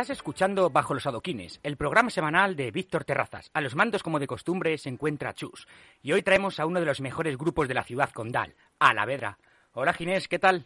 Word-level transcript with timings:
Estás 0.00 0.16
escuchando 0.16 0.70
Bajo 0.70 0.94
los 0.94 1.06
Adoquines, 1.06 1.60
el 1.62 1.76
programa 1.76 2.08
semanal 2.08 2.56
de 2.56 2.70
Víctor 2.70 3.04
Terrazas. 3.04 3.50
A 3.52 3.60
los 3.60 3.76
mandos, 3.76 4.02
como 4.02 4.18
de 4.18 4.26
costumbre, 4.26 4.78
se 4.78 4.88
encuentra 4.88 5.34
Chus. 5.34 5.68
Y 6.00 6.12
hoy 6.12 6.22
traemos 6.22 6.58
a 6.58 6.64
uno 6.64 6.80
de 6.80 6.86
los 6.86 7.02
mejores 7.02 7.36
grupos 7.36 7.68
de 7.68 7.74
la 7.74 7.82
ciudad 7.82 8.08
condal, 8.08 8.54
Alavedra. 8.78 9.36
Hola 9.74 9.92
Ginés, 9.92 10.26
¿qué 10.26 10.38
tal? 10.38 10.64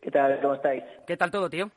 ¿Qué 0.00 0.10
tal? 0.10 0.40
¿Cómo 0.40 0.54
estáis? 0.54 0.82
¿Qué 1.06 1.14
tal 1.14 1.30
todo, 1.30 1.50
tío? 1.50 1.70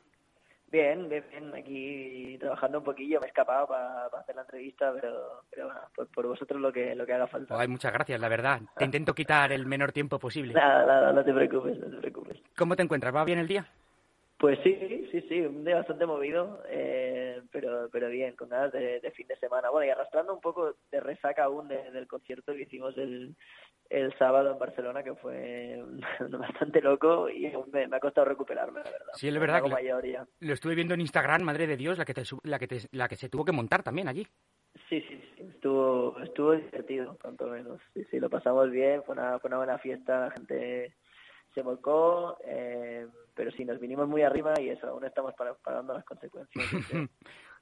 Bien, 0.72 1.10
bien, 1.10 1.24
bien. 1.30 1.54
Aquí 1.54 2.38
trabajando 2.40 2.78
un 2.78 2.84
poquillo. 2.84 3.20
Me 3.20 3.26
he 3.26 3.28
escapado 3.28 3.66
para, 3.66 4.06
hacer 4.06 4.34
la 4.34 4.40
entrevista, 4.40 4.90
pero, 4.94 5.42
pero 5.50 5.66
bueno, 5.66 5.80
por, 6.14 6.26
vosotros 6.26 6.58
lo 6.58 6.72
que, 6.72 6.94
lo 6.94 7.04
que 7.04 7.12
haga 7.12 7.26
falta. 7.26 7.54
Ay, 7.60 7.68
muchas 7.68 7.92
gracias, 7.92 8.18
la 8.18 8.30
verdad. 8.30 8.62
Te 8.78 8.86
intento 8.86 9.12
quitar 9.12 9.52
el 9.52 9.66
menor 9.66 9.92
tiempo 9.92 10.18
posible. 10.18 10.54
Nada, 10.54 10.86
nada, 10.86 11.12
no 11.12 11.22
te 11.22 11.34
preocupes, 11.34 11.78
no 11.80 11.90
te 11.90 11.96
preocupes. 11.98 12.38
¿Cómo 12.56 12.76
te 12.76 12.82
encuentras? 12.82 13.14
¿Va 13.14 13.24
bien 13.24 13.40
el 13.40 13.46
día? 13.46 13.66
Pues 14.38 14.56
sí, 14.62 15.08
sí, 15.10 15.20
sí, 15.28 15.40
un 15.40 15.64
día 15.64 15.76
bastante 15.76 16.06
movido, 16.06 16.62
eh, 16.68 17.42
pero 17.50 17.88
pero 17.90 18.08
bien, 18.08 18.36
con 18.36 18.48
ganas 18.48 18.72
de, 18.72 19.12
fin 19.16 19.26
de 19.26 19.36
semana. 19.36 19.70
Bueno, 19.70 19.86
y 19.86 19.90
arrastrando 19.90 20.32
un 20.32 20.40
poco 20.40 20.76
de 20.92 21.00
resaca 21.00 21.44
aún 21.44 21.66
del 21.66 22.06
concierto 22.06 22.52
que 22.54 22.62
hicimos 22.62 22.96
el, 22.98 23.34
el 23.90 24.16
sábado 24.16 24.52
en 24.52 24.58
Barcelona, 24.58 25.02
que 25.02 25.14
fue 25.14 25.82
bastante 26.30 26.80
loco 26.80 27.28
y 27.28 27.50
me, 27.72 27.88
ha 27.90 28.00
costado 28.00 28.26
recuperarme, 28.26 28.78
la 28.84 28.90
verdad. 28.90 29.12
Sí, 29.14 29.26
es 29.26 29.38
verdad 29.38 29.60
que 29.60 30.18
lo, 30.40 30.52
estuve 30.52 30.76
viendo 30.76 30.94
en 30.94 31.00
Instagram, 31.00 31.42
madre 31.42 31.66
de 31.66 31.76
Dios, 31.76 31.98
la 31.98 32.04
que, 32.04 32.14
la, 32.44 32.58
que 32.60 32.68
la 32.92 33.08
que 33.08 33.16
se 33.16 33.28
tuvo 33.28 33.44
que 33.44 33.52
montar 33.52 33.82
también 33.82 34.06
allí. 34.06 34.24
Sí, 34.88 35.00
sí, 35.00 35.20
sí, 35.36 35.42
estuvo, 35.48 36.16
estuvo 36.20 36.52
divertido, 36.52 37.16
tanto 37.20 37.48
menos. 37.48 37.80
Sí, 37.92 38.04
sí, 38.10 38.20
lo 38.20 38.30
pasamos 38.30 38.70
bien, 38.70 39.02
fue 39.02 39.14
una, 39.14 39.40
fue 39.40 39.48
una 39.48 39.58
buena 39.58 39.78
fiesta, 39.78 40.26
la 40.26 40.30
gente 40.30 40.94
se 41.54 41.62
volcó. 41.62 42.36
Eh, 42.44 43.06
pero 43.34 43.50
sí, 43.52 43.64
nos 43.64 43.78
vinimos 43.78 44.08
muy 44.08 44.22
arriba 44.22 44.52
y 44.60 44.70
eso, 44.70 44.88
aún 44.88 45.04
estamos 45.04 45.32
pagando 45.62 45.94
las 45.94 46.04
consecuencias. 46.04 46.64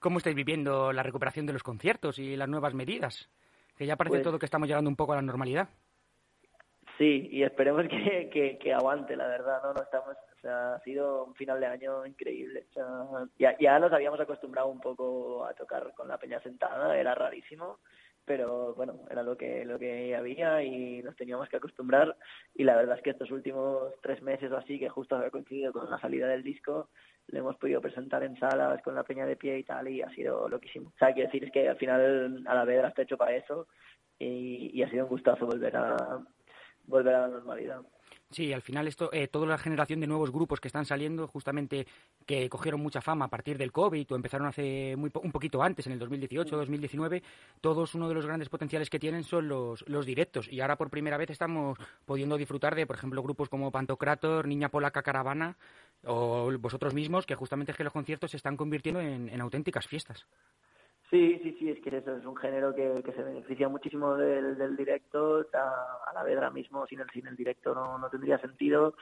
¿Cómo 0.01 0.19
estáis 0.19 0.37
viviendo 0.37 0.92
la 0.92 1.03
recuperación 1.03 1.47
de 1.47 1.53
los 1.53 1.62
conciertos 1.62 2.19
y 2.19 2.37
las 2.37 2.48
nuevas 2.48 2.75
medidas? 2.75 3.31
Que 3.77 3.87
ya 3.87 3.97
parece 3.97 4.17
pues 4.17 4.23
todo 4.23 4.39
que 4.39 4.47
estamos 4.47 4.69
llegando 4.69 4.89
un 4.89 4.97
poco 4.97 5.12
a 5.12 5.17
la 5.17 5.23
normalidad. 5.23 5.69
Sí, 6.97 7.29
y 7.31 7.42
esperemos 7.42 7.87
que, 8.33 8.59
que, 8.59 8.73
aguante, 8.73 9.17
la 9.17 9.27
verdad, 9.27 9.61
¿no? 9.62 9.75
no 9.75 9.83
estamos, 9.83 10.17
o 10.17 10.41
sea, 10.41 10.75
ha 10.75 10.81
sido 10.81 11.25
un 11.25 11.34
final 11.34 11.61
de 11.61 11.67
año 11.67 12.07
increíble. 12.07 12.67
O 12.70 12.73
sea, 12.73 13.29
ya, 13.39 13.57
ya 13.59 13.79
nos 13.79 13.92
habíamos 13.92 14.20
acostumbrado 14.20 14.69
un 14.69 14.81
poco 14.81 15.45
a 15.45 15.53
tocar 15.53 15.92
con 15.95 16.09
la 16.09 16.19
peña 16.19 16.41
sentada, 16.41 16.97
era 16.98 17.14
rarísimo 17.14 17.81
pero 18.27 18.75
bueno, 18.75 19.01
era 19.09 19.23
lo 19.23 19.37
que, 19.37 19.65
lo 19.65 19.79
que 19.79 20.15
había 20.15 20.63
y 20.63 21.03
nos 21.03 21.17
teníamos 21.17 21.49
que 21.49 21.57
acostumbrar 21.57 22.17
y 22.55 22.65
la 22.65 22.77
verdad 22.77 22.97
es 22.97 23.03
que 23.03 23.11
estos 23.11 23.31
últimos 23.31 23.95
tres 24.03 24.21
meses 24.21 24.51
o 24.51 24.57
así, 24.57 24.79
que 24.79 24.89
justo 24.89 25.17
había 25.17 25.31
coincidido 25.31 25.73
con 25.73 25.89
la 25.89 25.99
salida 26.01 26.27
del 26.27 26.43
disco, 26.43 26.91
le 27.29 27.39
hemos 27.39 27.57
podido 27.57 27.81
presentar 27.81 28.25
en 28.25 28.37
salas 28.39 28.83
con 28.83 28.95
la 28.95 29.05
peña 29.05 29.25
de 29.27 29.37
pie 29.37 29.59
y 29.59 29.65
tal 29.65 29.89
y 29.89 30.03
ha 30.03 30.11
sido 30.11 30.49
loquísimo. 30.49 30.89
O 30.95 30.99
sea, 30.99 31.15
quiero 31.15 31.29
decir 31.29 31.45
es 31.45 31.53
que 31.53 31.69
al 31.69 31.77
final 31.77 32.45
a 32.47 32.55
la 32.55 32.65
vez 32.65 32.85
está 32.85 33.03
hecho 33.03 33.17
para 33.17 33.37
eso 33.37 33.69
y, 34.19 34.71
y 34.75 34.83
ha 34.83 34.91
sido 34.91 35.05
un 35.05 35.11
gustazo 35.11 35.47
volver 35.47 35.77
a 35.77 36.21
volver 36.87 37.15
a 37.15 37.21
la 37.23 37.29
normalidad. 37.29 37.81
Sí, 38.31 38.53
al 38.53 38.61
final 38.61 38.89
esto, 38.89 39.09
eh, 39.13 39.29
toda 39.29 39.47
la 39.47 39.57
generación 39.57 40.01
de 40.01 40.09
nuevos 40.09 40.33
grupos 40.33 40.61
que 40.61 40.67
están 40.67 40.85
saliendo, 40.85 41.29
justamente 41.29 41.87
que 42.27 42.49
cogieron 42.49 42.81
mucha 42.81 43.01
fama 43.01 43.27
a 43.27 43.29
partir 43.29 43.57
del 43.57 43.71
COVID 43.71 44.13
o 44.13 44.17
empezaron 44.17 44.49
hace 44.49 44.97
muy 44.97 45.13
un 45.23 45.31
poquito 45.31 45.63
antes, 45.63 45.87
en 45.87 45.93
el 45.93 46.01
2018, 46.01 46.57
2019, 46.57 47.23
todos 47.61 47.95
uno 47.95 48.09
de 48.09 48.15
los 48.15 48.27
grandes 48.27 48.49
potenciales 48.49 48.91
que 48.91 48.99
tienen 48.99 49.23
son 49.23 49.47
los, 49.47 49.89
los 49.89 50.05
directos. 50.05 50.49
Y 50.51 50.61
ahora 50.61 50.77
por 50.77 50.91
primera 50.91 51.17
vez 51.17 51.31
estamos 51.31 51.79
pudiendo 52.05 52.36
disfrutar 52.36 52.75
de, 52.75 52.85
por 52.86 52.97
ejemplo, 52.97 53.23
grupos 53.23 53.48
como 53.48 53.70
Pantocrator, 53.70 54.48
Niña 54.48 54.70
Polaca 54.70 55.03
Caravana 55.03 55.57
o 56.05 56.51
vosotros 56.59 56.95
mismos, 56.95 57.27
que 57.27 57.36
justamente 57.36 57.73
es 57.73 57.79
que 57.79 57.85
los 57.85 57.92
conciertos 57.92 58.33
se 58.33 58.39
están 58.39 58.57
convirtiendo 58.57 59.01
en 59.01 59.41
auténticas 59.41 59.86
fiestas. 59.86 60.27
Sí, 61.11 61.39
sí, 61.42 61.56
sí, 61.58 61.70
es 61.70 61.80
que 61.80 61.96
eso 61.96 62.17
es 62.17 62.24
un 62.24 62.36
género 62.36 62.74
que, 62.74 63.00
que 63.05 63.12
se 63.12 63.22
beneficia 63.22 63.68
muchísimo 63.68 64.17
del, 64.17 64.58
del 64.58 64.77
directo, 64.77 65.46
a, 65.52 66.12
la 66.12 66.22
vedra 66.24 66.50
mismo 66.50 66.84
sin 66.86 67.00
el, 67.00 67.08
sin 67.11 67.27
el 67.28 67.36
directo 67.36 67.74
no, 67.74 67.96
no 67.98 68.11
tendría 68.11 68.39
sentido. 68.39 68.94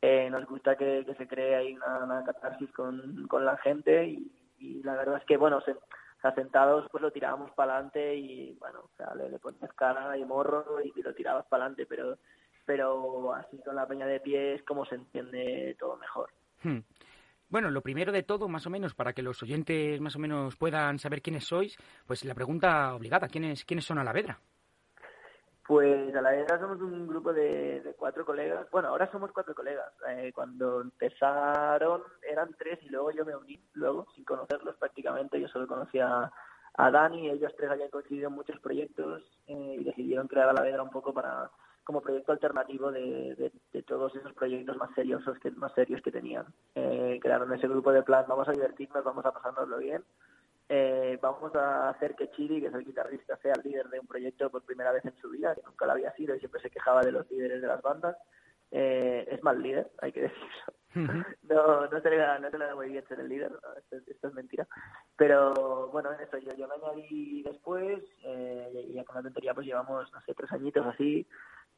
Eh, 0.00 0.30
nos 0.30 0.46
gusta 0.46 0.76
que, 0.76 1.04
que, 1.04 1.14
se 1.16 1.28
cree 1.28 1.54
ahí 1.54 1.76
una, 1.76 2.24
catarsis 2.24 2.72
con, 2.72 3.26
con, 3.28 3.44
la 3.44 3.58
gente 3.58 4.06
y, 4.06 4.82
la 4.82 4.94
verdad 4.96 5.18
es 5.18 5.24
que, 5.26 5.36
bueno, 5.36 5.60
se, 5.60 5.74
sentados 6.34 6.86
pues 6.90 7.02
lo 7.02 7.10
tirábamos 7.10 7.50
para 7.52 7.74
adelante 7.74 8.14
y, 8.14 8.54
bueno, 8.54 8.80
o 8.80 8.90
sea, 8.96 9.14
le, 9.14 9.38
pones 9.38 9.72
cara 9.74 10.16
y 10.16 10.24
morro 10.24 10.64
y, 10.82 11.02
lo 11.02 11.14
tirabas 11.14 11.44
para 11.46 11.64
adelante, 11.64 11.84
pero, 11.84 12.16
pero 12.64 13.34
así 13.34 13.58
con 13.58 13.76
la 13.76 13.86
peña 13.86 14.06
de 14.06 14.20
pie 14.20 14.54
es 14.54 14.62
como 14.62 14.86
se 14.86 14.94
entiende 14.94 15.76
todo 15.78 15.98
mejor. 15.98 16.30
Hmm. 16.62 16.78
Bueno, 17.50 17.68
lo 17.68 17.82
primero 17.82 18.12
de 18.12 18.22
todo, 18.22 18.48
más 18.48 18.64
o 18.68 18.70
menos, 18.70 18.94
para 18.94 19.12
que 19.12 19.22
los 19.22 19.42
oyentes 19.42 20.00
más 20.00 20.14
o 20.14 20.20
menos 20.20 20.54
puedan 20.54 21.00
saber 21.00 21.20
quiénes 21.20 21.44
sois, 21.44 21.76
pues 22.06 22.24
la 22.24 22.34
pregunta 22.34 22.94
obligada, 22.94 23.26
¿quiénes, 23.26 23.64
quiénes 23.64 23.84
son 23.84 23.98
Alavedra? 23.98 24.38
Pues 25.66 26.14
Alavedra 26.14 26.60
somos 26.60 26.80
un 26.80 27.08
grupo 27.08 27.32
de, 27.32 27.94
cuatro 27.98 28.24
colegas, 28.24 28.70
bueno, 28.70 28.88
ahora 28.88 29.10
somos 29.10 29.32
cuatro 29.32 29.52
colegas, 29.52 29.92
eh, 30.08 30.30
cuando 30.32 30.80
empezaron 30.80 32.02
eran 32.22 32.54
tres 32.56 32.78
y 32.82 32.88
luego 32.88 33.10
yo 33.10 33.24
me 33.24 33.34
uní, 33.34 33.60
luego, 33.74 34.06
sin 34.14 34.24
conocerlos 34.24 34.76
prácticamente, 34.76 35.40
yo 35.40 35.48
solo 35.48 35.66
conocía 35.66 36.30
a 36.74 36.90
Dani, 36.92 37.30
ellos 37.30 37.52
tres 37.56 37.70
habían 37.70 37.90
coincidido 37.90 38.28
en 38.28 38.34
muchos 38.36 38.60
proyectos 38.60 39.24
eh, 39.48 39.76
y 39.80 39.84
decidieron 39.84 40.28
crear 40.28 40.48
Alavedra 40.48 40.84
un 40.84 40.90
poco 40.90 41.12
para 41.12 41.50
como 41.90 42.02
proyecto 42.02 42.30
alternativo 42.30 42.92
de, 42.92 43.50
de, 43.72 43.82
todos 43.82 44.14
esos 44.14 44.32
proyectos 44.34 44.76
más 44.76 44.94
seriosos 44.94 45.36
que 45.40 45.50
más 45.50 45.74
serios 45.74 46.00
que 46.02 46.12
tenían. 46.12 46.46
Eh, 46.76 47.18
crearon 47.20 47.52
ese 47.52 47.66
grupo 47.66 47.90
de 47.90 48.04
plan, 48.04 48.26
vamos 48.28 48.48
a 48.48 48.52
divertirnos, 48.52 49.02
vamos 49.02 49.26
a 49.26 49.32
pasárnoslo 49.32 49.76
bien. 49.78 50.04
Eh, 50.68 51.18
vamos 51.20 51.52
a 51.56 51.88
hacer 51.88 52.14
que 52.14 52.30
Chiri, 52.30 52.60
que 52.60 52.68
es 52.68 52.74
el 52.74 52.84
guitarrista, 52.84 53.36
sea 53.38 53.54
el 53.54 53.68
líder 53.68 53.88
de 53.88 53.98
un 53.98 54.06
proyecto 54.06 54.48
por 54.50 54.62
primera 54.62 54.92
vez 54.92 55.04
en 55.04 55.16
su 55.16 55.30
vida, 55.30 55.52
que 55.56 55.62
nunca 55.66 55.84
lo 55.84 55.92
había 55.92 56.12
sido 56.12 56.36
y 56.36 56.38
siempre 56.38 56.60
se 56.60 56.70
quejaba 56.70 57.02
de 57.02 57.10
los 57.10 57.28
líderes 57.28 57.60
de 57.60 57.66
las 57.66 57.82
bandas. 57.82 58.16
Eh, 58.70 59.26
es 59.28 59.42
mal 59.42 59.60
líder, 59.60 59.90
hay 60.00 60.12
que 60.12 60.20
decirlo. 60.94 61.34
no, 61.42 61.88
no, 61.88 62.00
se 62.00 62.10
le 62.10 62.16
da, 62.18 62.38
no 62.38 62.50
se 62.50 62.58
le 62.58 62.66
da 62.66 62.74
muy 62.76 62.88
bien 62.88 63.04
ser 63.08 63.18
el 63.18 63.28
líder, 63.28 63.50
esto, 64.06 64.28
es 64.28 64.34
mentira. 64.34 64.68
Pero 65.16 65.88
bueno, 65.88 66.12
eso 66.12 66.38
yo, 66.38 66.54
yo 66.54 66.68
me 66.68 66.74
añadí 66.74 67.42
después 67.42 68.00
eh, 68.22 68.86
y 68.88 68.92
ya 68.92 69.04
con 69.04 69.16
la 69.16 69.22
tontería 69.22 69.54
pues 69.54 69.66
llevamos, 69.66 70.12
no 70.12 70.20
sé, 70.22 70.34
tres 70.34 70.52
añitos 70.52 70.86
así. 70.86 71.26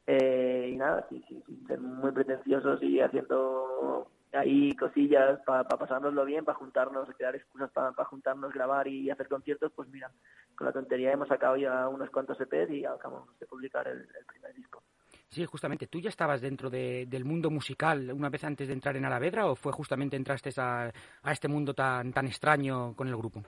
Eh, 0.05 0.71
y 0.73 0.75
nada, 0.75 1.05
sí, 1.09 1.23
sí, 1.27 1.41
sin 1.45 1.65
ser 1.65 1.79
muy 1.79 2.11
pretenciosos 2.11 2.81
y 2.83 2.99
haciendo 2.99 4.09
ahí 4.33 4.75
cosillas 4.75 5.39
para 5.45 5.63
pa 5.63 5.77
pasárnoslo 5.77 6.25
bien, 6.25 6.43
para 6.43 6.57
juntarnos, 6.57 7.07
crear 7.15 7.35
excusas 7.35 7.71
para 7.71 7.93
juntarnos, 8.05 8.53
grabar 8.53 8.87
y 8.87 9.09
hacer 9.09 9.27
conciertos, 9.29 9.71
pues 9.73 9.87
mira, 9.89 10.11
con 10.55 10.67
la 10.67 10.73
tontería 10.73 11.11
hemos 11.11 11.27
sacado 11.27 11.55
ya 11.55 11.87
unos 11.87 12.09
cuantos 12.09 12.39
EPs 12.41 12.71
y 12.71 12.85
acabamos 12.85 13.37
de 13.39 13.45
publicar 13.45 13.87
el, 13.87 14.07
primer 14.27 14.53
disco. 14.53 14.81
Sí, 15.29 15.45
justamente. 15.45 15.87
¿Tú 15.87 15.99
ya 15.99 16.09
estabas 16.09 16.41
dentro 16.41 16.69
del 16.69 17.25
mundo 17.25 17.49
musical 17.49 18.11
una 18.13 18.29
vez 18.29 18.43
antes 18.43 18.67
de 18.67 18.73
entrar 18.73 18.95
en 18.97 19.05
Alavedra 19.05 19.47
o 19.47 19.55
fue 19.55 19.71
justamente 19.71 20.15
entraste 20.15 20.49
a, 20.57 20.91
a 21.23 21.31
este 21.31 21.47
mundo 21.47 21.73
tan, 21.73 22.11
tan 22.13 22.27
extraño 22.27 22.93
con 22.95 23.07
el 23.07 23.15
grupo? 23.15 23.41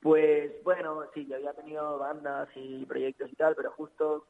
Pues 0.00 0.52
bueno, 0.62 1.02
sí, 1.12 1.26
yo 1.26 1.36
había 1.36 1.52
tenido 1.52 1.98
bandas 1.98 2.48
y 2.54 2.86
proyectos 2.86 3.30
y 3.32 3.36
tal, 3.36 3.54
pero 3.56 3.72
justo 3.72 4.26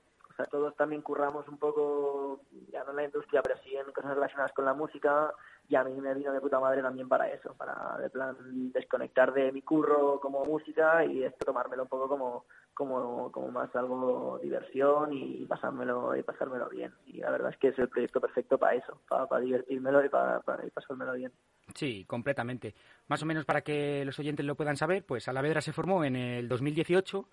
todos 0.47 0.77
también 0.77 1.03
curramos 1.03 1.49
un 1.49 1.59
poco, 1.59 2.41
ya 2.73 2.85
no 2.85 2.91
en 2.91 2.97
la 2.97 3.05
industria, 3.05 3.43
pero 3.43 3.59
sí 3.63 3.77
en 3.77 3.93
cosas 3.93 4.15
relacionadas 4.15 4.53
con 4.53 4.65
la 4.65 4.75
música, 4.75 5.33
y 5.69 5.77
a 5.77 5.85
mí 5.85 6.01
me 6.01 6.15
vino 6.15 6.33
de 6.33 6.41
puta 6.41 6.61
madre 6.61 6.81
también 6.81 7.09
para 7.09 7.29
eso, 7.29 7.55
para 7.55 7.99
de 7.99 8.09
plan 8.09 8.37
desconectar 8.73 9.33
de 9.33 9.53
mi 9.53 9.63
curro 9.63 10.19
como 10.21 10.45
música 10.45 11.05
y 11.05 11.25
esto 11.25 11.45
tomármelo 11.45 11.83
un 11.83 11.89
poco 11.89 12.09
como 12.09 12.45
como, 12.79 13.33
como 13.33 13.49
más 13.51 13.75
algo 13.75 14.39
diversión 14.41 15.13
y 15.13 15.45
pasármelo 15.47 16.17
y 16.17 16.23
pasármelo 16.23 16.69
bien. 16.69 16.93
Y 17.07 17.19
la 17.19 17.33
verdad 17.33 17.51
es 17.51 17.57
que 17.59 17.69
es 17.69 17.79
el 17.81 17.89
proyecto 17.89 18.21
perfecto 18.21 18.57
para 18.57 18.77
eso, 18.77 19.01
para, 19.09 19.27
para 19.27 19.43
divertirmelo 19.43 20.05
y 20.05 20.09
para, 20.09 20.39
para 20.41 20.65
y 20.65 20.71
pasármelo 20.71 21.15
bien. 21.15 21.33
Sí, 21.75 22.05
completamente. 22.07 22.77
Más 23.09 23.21
o 23.21 23.27
menos 23.27 23.45
para 23.45 23.63
que 23.63 24.05
los 24.05 24.17
oyentes 24.21 24.47
lo 24.47 24.55
puedan 24.55 24.77
saber, 24.77 25.05
pues 25.05 25.27
Alavedra 25.27 25.61
se 25.61 25.73
formó 25.73 26.05
en 26.05 26.15
el 26.15 26.49
2018 26.49 27.29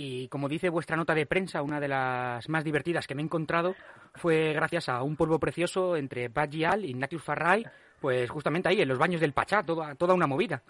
y 0.00 0.28
como 0.28 0.48
dice 0.48 0.68
vuestra 0.68 0.96
nota 0.96 1.12
de 1.12 1.26
prensa, 1.26 1.60
una 1.60 1.80
de 1.80 1.88
las 1.88 2.48
más 2.48 2.62
divertidas 2.62 3.08
que 3.08 3.16
me 3.16 3.20
he 3.20 3.24
encontrado 3.24 3.74
fue 4.14 4.52
gracias 4.52 4.88
a 4.88 5.02
un 5.02 5.16
polvo 5.16 5.40
precioso 5.40 5.96
entre 5.96 6.28
Bajial 6.28 6.84
y 6.84 6.90
Ignatius 6.90 7.24
Farray, 7.24 7.66
pues 8.00 8.30
justamente 8.30 8.68
ahí, 8.68 8.80
en 8.80 8.88
los 8.88 8.98
baños 8.98 9.20
del 9.20 9.32
Pachá, 9.32 9.64
toda, 9.64 9.96
toda 9.96 10.14
una 10.14 10.28
movida. 10.28 10.62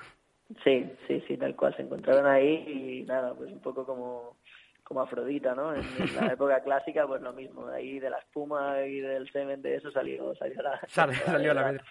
Sí, 0.64 0.90
sí, 1.06 1.22
sí, 1.28 1.36
tal 1.36 1.54
cual. 1.54 1.76
Se 1.76 1.82
encontraron 1.82 2.26
ahí 2.26 3.02
y 3.02 3.02
nada, 3.02 3.34
pues 3.34 3.52
un 3.52 3.60
poco 3.60 3.84
como, 3.84 4.38
como 4.82 5.02
Afrodita, 5.02 5.54
¿no? 5.54 5.75
En, 5.75 5.82
la 6.16 6.32
época 6.32 6.62
clásica, 6.62 7.06
pues 7.06 7.20
lo 7.20 7.34
mismo. 7.34 7.66
De 7.66 7.76
ahí 7.76 7.98
de 7.98 8.08
la 8.08 8.20
espuma 8.20 8.80
y 8.86 9.00
del 9.00 9.30
semen 9.30 9.60
de 9.60 9.76
eso 9.76 9.90
salió, 9.90 10.34
salió 10.36 10.62
la... 10.62 10.80
salió 10.88 11.52
la, 11.52 11.72
la 11.72 11.84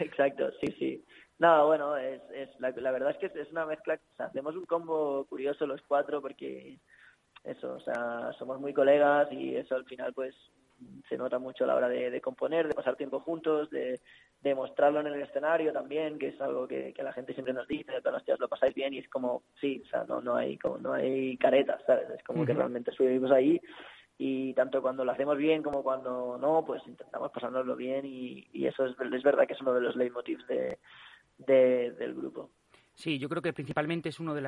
Exacto, 0.00 0.50
sí, 0.60 0.74
sí. 0.78 1.04
No, 1.38 1.66
bueno, 1.66 1.96
es, 1.96 2.20
es 2.32 2.48
la, 2.58 2.70
la, 2.70 2.90
verdad 2.90 3.10
es 3.10 3.16
que 3.18 3.40
es 3.40 3.50
una 3.52 3.64
mezcla, 3.64 3.94
o 3.94 4.16
sea, 4.16 4.26
hacemos 4.26 4.56
un 4.56 4.66
combo 4.66 5.24
curioso 5.26 5.66
los 5.66 5.80
cuatro 5.82 6.20
porque 6.20 6.78
eso, 7.44 7.74
o 7.74 7.80
sea, 7.80 8.32
somos 8.38 8.60
muy 8.60 8.74
colegas 8.74 9.30
y 9.30 9.54
eso 9.54 9.76
al 9.76 9.84
final 9.84 10.12
pues 10.12 10.34
se 11.08 11.16
nota 11.16 11.38
mucho 11.38 11.64
a 11.64 11.66
la 11.66 11.74
hora 11.76 11.88
de, 11.88 12.20
componer, 12.20 12.68
de 12.68 12.74
pasar 12.74 12.96
tiempo 12.96 13.20
juntos, 13.20 13.70
de, 13.70 14.00
de, 14.40 14.54
mostrarlo 14.54 15.00
en 15.00 15.08
el 15.08 15.22
escenario 15.22 15.72
también, 15.72 16.18
que 16.18 16.28
es 16.28 16.40
algo 16.40 16.68
que, 16.68 16.94
la 16.98 17.12
gente 17.12 17.34
siempre 17.34 17.54
nos 17.54 17.66
dice, 17.66 17.92
pero 18.02 18.20
tías 18.20 18.38
lo 18.38 18.48
pasáis 18.48 18.74
bien 18.74 18.94
y 18.94 18.98
es 18.98 19.08
como, 19.08 19.42
sí, 19.60 19.82
o 19.84 19.88
sea, 19.88 20.04
no, 20.04 20.20
no 20.20 20.36
hay 20.36 20.56
como, 20.58 20.78
no 20.78 20.92
hay 20.92 21.36
caretas, 21.36 21.82
¿sabes? 21.86 22.08
Es 22.10 22.22
como 22.22 22.44
que 22.44 22.54
realmente 22.54 22.90
estuvimos 22.90 23.30
ahí 23.30 23.60
y 24.18 24.52
tanto 24.54 24.82
cuando 24.82 25.04
lo 25.04 25.12
hacemos 25.12 25.36
bien 25.36 25.62
como 25.62 25.82
cuando 25.82 26.38
no, 26.38 26.64
pues 26.64 26.82
intentamos 26.86 27.30
pasárnoslo 27.30 27.76
bien 27.76 28.04
y, 28.04 28.48
y 28.52 28.66
eso 28.66 28.86
es, 28.86 28.96
es 29.00 29.22
verdad 29.22 29.46
que 29.46 29.54
es 29.54 29.60
uno 29.60 29.74
de 29.74 29.80
los 29.80 29.96
leitmotivs 29.96 30.46
de, 30.48 30.78
de, 31.38 31.92
del 31.92 32.14
grupo. 32.14 32.50
Sí, 32.98 33.16
yo 33.20 33.28
creo 33.28 33.40
que 33.40 33.52
principalmente 33.52 34.08
es 34.08 34.18
una 34.18 34.34
de, 34.34 34.42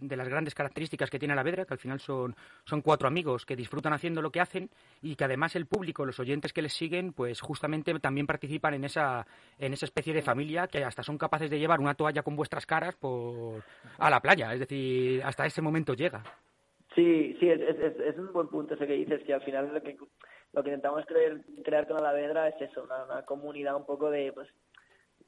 de, 0.00 0.16
las 0.16 0.28
grandes 0.28 0.56
características 0.56 1.08
que 1.08 1.20
tiene 1.20 1.36
la 1.36 1.44
Vedra, 1.44 1.64
que 1.64 1.74
al 1.74 1.78
final 1.78 2.00
son, 2.00 2.34
son 2.64 2.82
cuatro 2.82 3.06
amigos 3.06 3.46
que 3.46 3.54
disfrutan 3.54 3.92
haciendo 3.92 4.20
lo 4.20 4.32
que 4.32 4.40
hacen 4.40 4.70
y 5.02 5.14
que 5.14 5.22
además 5.22 5.54
el 5.54 5.66
público, 5.66 6.04
los 6.04 6.18
oyentes 6.18 6.52
que 6.52 6.62
les 6.62 6.72
siguen, 6.72 7.12
pues 7.12 7.40
justamente 7.40 7.96
también 8.00 8.26
participan 8.26 8.74
en 8.74 8.82
esa, 8.82 9.24
en 9.56 9.72
esa 9.72 9.86
especie 9.86 10.12
de 10.12 10.20
familia 10.20 10.66
que 10.66 10.82
hasta 10.82 11.04
son 11.04 11.16
capaces 11.16 11.48
de 11.48 11.60
llevar 11.60 11.78
una 11.78 11.94
toalla 11.94 12.24
con 12.24 12.34
vuestras 12.34 12.66
caras 12.66 12.96
por, 12.96 13.62
a 13.98 14.10
la 14.10 14.18
playa. 14.18 14.52
Es 14.52 14.58
decir, 14.58 15.22
hasta 15.22 15.46
ese 15.46 15.62
momento 15.62 15.94
llega. 15.94 16.24
Sí, 16.96 17.36
sí, 17.38 17.48
es, 17.50 17.60
es, 17.60 18.00
es 18.00 18.18
un 18.18 18.32
buen 18.32 18.48
punto 18.48 18.74
ese 18.74 18.84
que 18.84 18.94
dices, 18.94 19.22
que 19.22 19.34
al 19.34 19.42
final 19.42 19.72
lo 19.72 19.80
que, 19.80 19.96
lo 20.52 20.62
que 20.64 20.70
intentamos 20.70 21.06
crear, 21.06 21.40
crear 21.64 21.86
con 21.86 22.02
la 22.02 22.12
Vedra 22.12 22.48
es 22.48 22.60
eso, 22.62 22.82
una, 22.82 23.04
una 23.04 23.24
comunidad 23.24 23.76
un 23.76 23.86
poco 23.86 24.10
de... 24.10 24.32
Pues, 24.32 24.48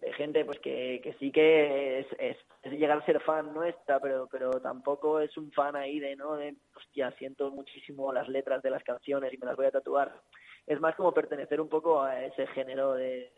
de 0.04 0.12
gente 0.12 0.44
pues 0.44 0.58
que, 0.58 1.00
que 1.02 1.14
sí 1.14 1.30
que 1.30 2.00
es, 2.00 2.06
es, 2.18 2.36
llegar 2.72 2.98
a 2.98 3.06
ser 3.06 3.20
fan 3.20 3.54
nuestra, 3.54 4.00
pero 4.00 4.28
pero 4.30 4.50
tampoco 4.60 5.18
es 5.18 5.34
un 5.38 5.50
fan 5.52 5.76
ahí 5.76 5.98
de, 5.98 6.14
¿no? 6.14 6.36
De, 6.36 6.54
hostia, 6.76 7.10
siento 7.12 7.50
muchísimo 7.50 8.12
las 8.12 8.28
letras 8.28 8.62
de 8.62 8.70
las 8.70 8.84
canciones 8.84 9.32
y 9.32 9.38
me 9.38 9.46
las 9.46 9.56
voy 9.56 9.66
a 9.66 9.70
tatuar. 9.70 10.20
Es 10.66 10.78
más 10.80 10.94
como 10.94 11.12
pertenecer 11.12 11.60
un 11.60 11.68
poco 11.68 12.02
a 12.02 12.22
ese 12.22 12.46
género 12.48 12.94
de, 12.94 13.32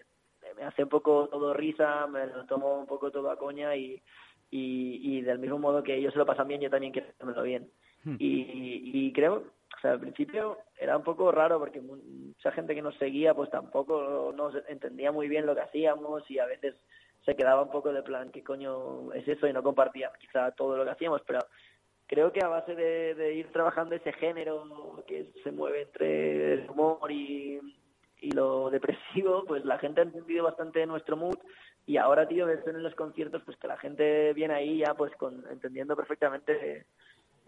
me 0.56 0.64
hace 0.64 0.82
un 0.82 0.88
poco 0.88 1.28
todo 1.28 1.54
risa, 1.54 2.06
me 2.08 2.26
lo 2.26 2.44
tomo 2.46 2.78
un 2.78 2.86
poco 2.86 3.12
todo 3.12 3.30
a 3.30 3.38
coña 3.38 3.76
y, 3.76 4.02
y, 4.50 5.18
y 5.18 5.20
del 5.22 5.38
mismo 5.38 5.58
modo 5.58 5.82
que 5.82 5.94
ellos 5.94 6.12
se 6.12 6.18
lo 6.18 6.26
pasan 6.26 6.48
bien, 6.48 6.60
yo 6.60 6.70
también 6.70 6.92
quiero 6.92 7.08
lo 7.20 7.42
bien. 7.42 7.70
Hmm. 8.04 8.16
Y, 8.18 9.06
y 9.06 9.12
creo, 9.12 9.44
o 9.76 9.80
sea, 9.80 9.92
al 9.92 10.00
principio 10.00 10.58
era 10.78 10.96
un 10.96 11.02
poco 11.02 11.30
raro 11.30 11.58
porque 11.58 11.80
mucha 11.80 12.50
gente 12.52 12.74
que 12.74 12.82
nos 12.82 12.96
seguía 12.96 13.34
pues 13.34 13.50
tampoco 13.50 14.32
nos 14.34 14.54
entendía 14.68 15.12
muy 15.12 15.28
bien 15.28 15.46
lo 15.46 15.54
que 15.54 15.60
hacíamos 15.60 16.30
y 16.30 16.38
a 16.38 16.46
veces 16.46 16.74
se 17.24 17.36
quedaba 17.36 17.62
un 17.62 17.70
poco 17.70 17.92
de 17.92 18.02
plan, 18.02 18.30
¿qué 18.30 18.42
coño 18.42 19.12
es 19.12 19.26
eso? 19.26 19.46
Y 19.46 19.52
no 19.52 19.62
compartían 19.62 20.12
quizá 20.18 20.52
todo 20.52 20.76
lo 20.76 20.84
que 20.84 20.90
hacíamos, 20.90 21.22
pero 21.26 21.40
creo 22.06 22.32
que 22.32 22.40
a 22.42 22.48
base 22.48 22.74
de, 22.74 23.34
ir 23.34 23.50
trabajando 23.52 23.94
ese 23.94 24.12
género 24.12 25.02
que 25.06 25.32
se 25.42 25.50
mueve 25.50 25.82
entre 25.82 26.54
el 26.54 26.70
humor 26.70 27.10
y, 27.10 27.60
y 28.20 28.30
lo 28.30 28.70
depresivo, 28.70 29.44
pues 29.44 29.64
la 29.64 29.78
gente 29.78 30.00
ha 30.00 30.04
entendido 30.04 30.44
bastante 30.44 30.86
nuestro 30.86 31.16
mood 31.16 31.36
y 31.84 31.98
ahora, 31.98 32.26
tío, 32.26 32.46
ves 32.46 32.66
en 32.66 32.82
los 32.82 32.94
conciertos 32.94 33.42
pues 33.44 33.56
que 33.58 33.68
la 33.68 33.76
gente 33.76 34.32
viene 34.32 34.54
ahí 34.54 34.78
ya 34.78 34.94
pues 34.94 35.14
con 35.16 35.44
entendiendo 35.50 35.94
perfectamente 35.94 36.86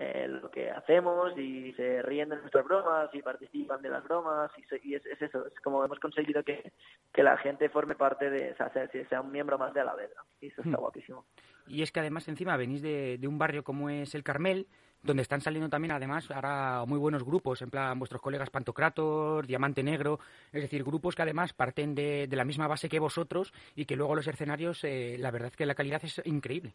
eh, 0.00 0.28
lo 0.28 0.48
que 0.48 0.70
hacemos 0.70 1.36
y 1.36 1.72
se 1.72 2.02
ríen 2.02 2.28
de 2.28 2.36
nuestras 2.36 2.64
bromas 2.64 3.12
y 3.12 3.20
participan 3.20 3.82
de 3.82 3.88
las 3.88 4.04
bromas 4.04 4.48
y, 4.84 4.94
es, 4.94 5.04
eso, 5.06 5.44
es 5.44 5.60
como 5.60 5.84
hemos 5.84 5.98
conseguido 5.98 6.44
que, 6.44 6.72
que 7.12 7.24
la 7.24 7.36
gente 7.38 7.68
forme 7.68 7.96
parte 7.96 8.30
de, 8.30 8.52
o 8.52 8.56
sea, 8.56 8.70
sea, 9.08 9.20
un 9.20 9.32
miembro 9.32 9.58
más 9.58 9.74
de 9.74 9.84
la 9.84 9.96
vez 9.96 10.10
y 10.40 10.46
eso 10.46 10.62
está 10.62 10.76
hmm. 10.76 10.80
guapísimo. 10.80 11.24
Y 11.66 11.82
es 11.82 11.90
que 11.90 11.98
además 11.98 12.28
encima 12.28 12.56
venís 12.56 12.80
de, 12.80 13.18
de 13.18 13.26
un 13.26 13.38
barrio 13.38 13.64
como 13.64 13.90
es 13.90 14.14
el 14.14 14.22
Carmel, 14.22 14.68
donde 15.02 15.22
están 15.22 15.40
saliendo 15.40 15.68
también 15.68 15.90
además 15.90 16.30
ahora 16.30 16.84
muy 16.86 16.98
buenos 16.98 17.24
grupos, 17.24 17.60
en 17.62 17.70
plan 17.70 17.98
vuestros 17.98 18.22
colegas 18.22 18.50
Pantocrator, 18.50 19.48
Diamante 19.48 19.82
Negro, 19.82 20.20
es 20.52 20.62
decir, 20.62 20.84
grupos 20.84 21.16
que 21.16 21.22
además 21.22 21.54
parten 21.54 21.96
de, 21.96 22.28
de 22.28 22.36
la 22.36 22.44
misma 22.44 22.68
base 22.68 22.88
que 22.88 23.00
vosotros 23.00 23.52
y 23.74 23.84
que 23.84 23.96
luego 23.96 24.14
los 24.14 24.28
escenarios, 24.28 24.84
eh, 24.84 25.16
la 25.18 25.32
verdad 25.32 25.48
es 25.48 25.56
que 25.56 25.66
la 25.66 25.74
calidad 25.74 26.04
es 26.04 26.22
increíble. 26.24 26.74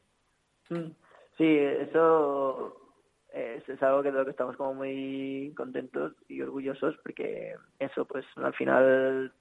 Hmm. 0.70 0.92
Sí, 1.38 1.48
eso 1.48 2.83
es, 3.34 3.82
algo 3.82 4.04
que 4.04 4.12
de 4.12 4.20
lo 4.20 4.26
que 4.26 4.32
estamos 4.32 4.56
como 4.56 4.76
muy 4.76 5.54
contentos 5.58 6.14
y 6.28 6.42
orgullosos 6.42 6.96
porque 7.04 7.56
eso 7.80 8.06
pues 8.06 8.26
al 8.38 8.54
final 8.54 9.34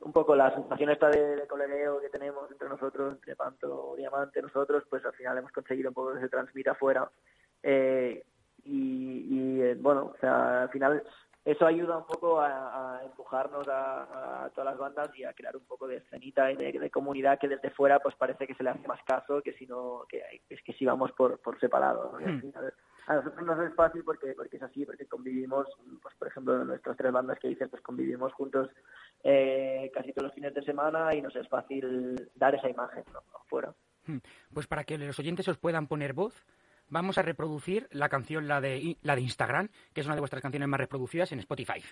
un 0.00 0.12
poco 0.12 0.34
la 0.34 0.52
sensación 0.54 0.90
esta 0.90 1.08
de, 1.10 1.36
de 1.36 1.46
que 1.46 2.08
tenemos 2.10 2.50
entre 2.50 2.68
nosotros, 2.68 3.14
entre 3.14 3.36
Panto, 3.36 3.94
Diamante, 3.96 4.40
nosotros, 4.40 4.84
pues 4.88 5.04
al 5.04 5.12
final 5.12 5.38
hemos 5.38 5.52
conseguido 5.52 5.90
un 5.90 5.94
poco 5.94 6.14
que 6.14 6.20
se 6.20 6.28
transmita 6.28 6.72
afuera. 6.72 7.10
Eh, 7.62 8.24
y, 8.64 9.26
y 9.28 9.62
eh, 9.62 9.76
bueno, 9.78 10.12
o 10.14 10.16
sea, 10.18 10.62
al 10.62 10.70
final 10.70 11.02
eso 11.44 11.66
ayuda 11.66 11.96
un 11.96 12.06
poco 12.06 12.40
a, 12.40 13.00
empujarnos 13.04 13.66
a, 13.68 14.50
todas 14.54 14.72
las 14.72 14.78
bandas 14.78 15.10
y 15.16 15.24
a 15.24 15.32
crear 15.32 15.56
un 15.56 15.64
poco 15.64 15.86
de 15.88 15.96
escenita 15.96 16.52
y 16.52 16.56
de, 16.56 16.90
comunidad 16.90 17.38
que 17.38 17.48
desde 17.48 17.70
fuera 17.70 17.98
pues 18.00 18.14
parece 18.16 18.46
que 18.46 18.54
se 18.54 18.62
le 18.62 18.70
hace 18.70 18.86
más 18.86 19.02
caso 19.04 19.40
que 19.42 19.54
si 19.54 19.66
no 19.66 20.04
que 20.08 20.22
es 20.48 20.62
que 20.62 20.72
si 20.74 20.84
vamos 20.84 21.12
por, 21.12 21.38
por 21.38 21.58
separado 21.58 22.18
hmm. 22.20 22.50
a 23.06 23.14
nosotros 23.14 23.42
no 23.46 23.62
es 23.62 23.74
fácil 23.74 24.02
porque 24.04 24.34
porque 24.34 24.58
es 24.58 24.62
así 24.62 24.84
porque 24.84 25.06
convivimos 25.06 25.66
pues 26.02 26.14
por 26.16 26.28
ejemplo 26.28 26.62
nuestras 26.64 26.96
tres 26.96 27.12
bandas 27.12 27.38
que 27.38 27.48
dices 27.48 27.68
pues 27.70 27.82
convivimos 27.82 28.32
juntos 28.34 28.68
eh, 29.24 29.90
casi 29.94 30.12
todos 30.12 30.26
los 30.26 30.34
fines 30.34 30.52
de 30.54 30.62
semana 30.62 31.14
y 31.14 31.22
nos 31.22 31.34
es 31.36 31.48
fácil 31.48 32.30
dar 32.34 32.54
esa 32.54 32.68
imagen 32.68 33.04
¿no? 33.12 33.20
fuera 33.46 33.74
hmm. 34.06 34.18
pues 34.52 34.66
para 34.66 34.84
que 34.84 34.98
los 34.98 35.18
oyentes 35.18 35.48
os 35.48 35.58
puedan 35.58 35.86
poner 35.86 36.12
voz 36.12 36.44
vamos 36.90 37.16
a 37.18 37.22
reproducir 37.22 37.88
la 37.92 38.08
canción, 38.08 38.46
la 38.46 38.60
de, 38.60 38.98
la 39.02 39.14
de 39.14 39.22
Instagram, 39.22 39.68
que 39.94 40.02
es 40.02 40.06
una 40.06 40.16
de 40.16 40.20
vuestras 40.20 40.42
canciones 40.42 40.68
más 40.68 40.78
reproducidas 40.78 41.32
en 41.32 41.38
Spotify. 41.38 41.82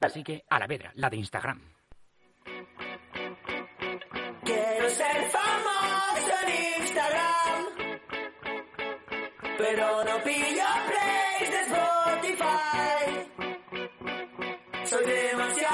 Así 0.00 0.22
que 0.22 0.44
a 0.48 0.58
la 0.58 0.66
vedra, 0.66 0.92
la 0.94 1.10
de 1.10 1.16
Instagram. 1.16 1.60
Quiero 4.44 4.90
ser 4.90 5.30
famoso 5.30 6.32
en 6.46 6.82
Instagram, 6.82 7.64
pero 9.58 10.04
no 10.04 10.22
pillo 10.22 10.64
plays 10.88 11.50
de 11.50 11.60
Spotify. 11.60 13.02
Soy 14.84 15.04
demasiado 15.06 15.71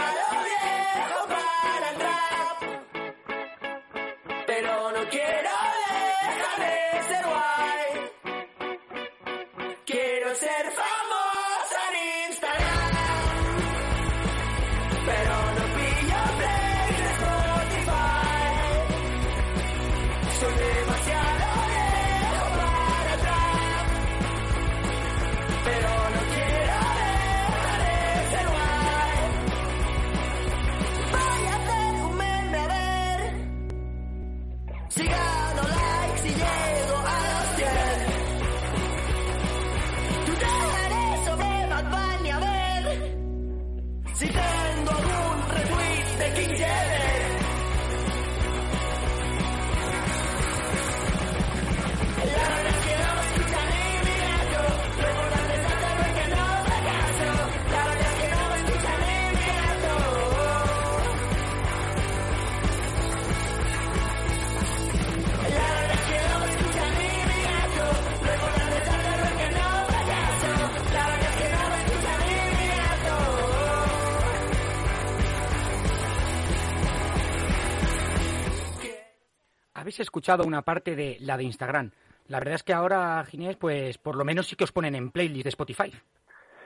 escuchado 80.01 80.45
una 80.45 80.63
parte 80.63 80.97
de 80.97 81.17
la 81.21 81.37
de 81.37 81.45
Instagram. 81.45 81.91
La 82.29 82.39
verdad 82.39 82.55
es 82.55 82.63
que 82.63 82.75
ahora, 82.75 83.25
Ginés, 83.25 83.57
pues 83.57 83.99
por 83.99 84.17
lo 84.17 84.25
menos 84.25 84.47
sí 84.47 84.57
que 84.57 84.65
os 84.65 84.73
ponen 84.73 84.95
en 84.95 85.11
playlist 85.11 85.45
de 85.45 85.51
Spotify. 85.51 85.93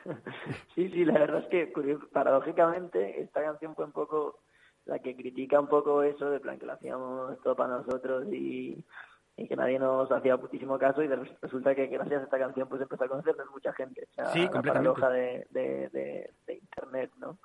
Sí, 0.74 0.88
sí, 0.88 1.04
la 1.04 1.12
verdad 1.12 1.44
es 1.44 1.48
que 1.48 1.72
paradójicamente 2.12 3.20
esta 3.20 3.40
canción 3.40 3.76
fue 3.76 3.84
un 3.84 3.92
poco 3.92 4.40
la 4.84 4.98
que 4.98 5.14
critica 5.14 5.60
un 5.60 5.68
poco 5.68 6.02
eso, 6.02 6.28
de 6.30 6.40
plan 6.40 6.58
que 6.58 6.66
lo 6.66 6.72
hacíamos 6.72 7.40
todo 7.42 7.54
para 7.54 7.76
nosotros 7.76 8.26
y, 8.32 8.84
y 9.36 9.48
que 9.48 9.56
nadie 9.56 9.78
nos 9.78 10.10
hacía 10.10 10.36
putísimo 10.36 10.78
caso 10.78 11.02
y 11.02 11.08
resulta 11.40 11.74
que 11.74 11.86
gracias 11.86 12.20
a 12.20 12.24
esta 12.24 12.38
canción 12.38 12.68
pues 12.68 12.82
empezó 12.82 13.04
a 13.04 13.08
conocernos 13.08 13.50
mucha 13.50 13.72
gente. 13.72 14.08
O 14.10 14.14
sea, 14.14 14.26
sí, 14.26 14.48
la 14.52 14.62
paradoja 14.62 15.08
de, 15.10 15.46
de, 15.50 15.88
de, 16.46 16.54
internet, 16.54 17.12
¿no? 17.18 17.38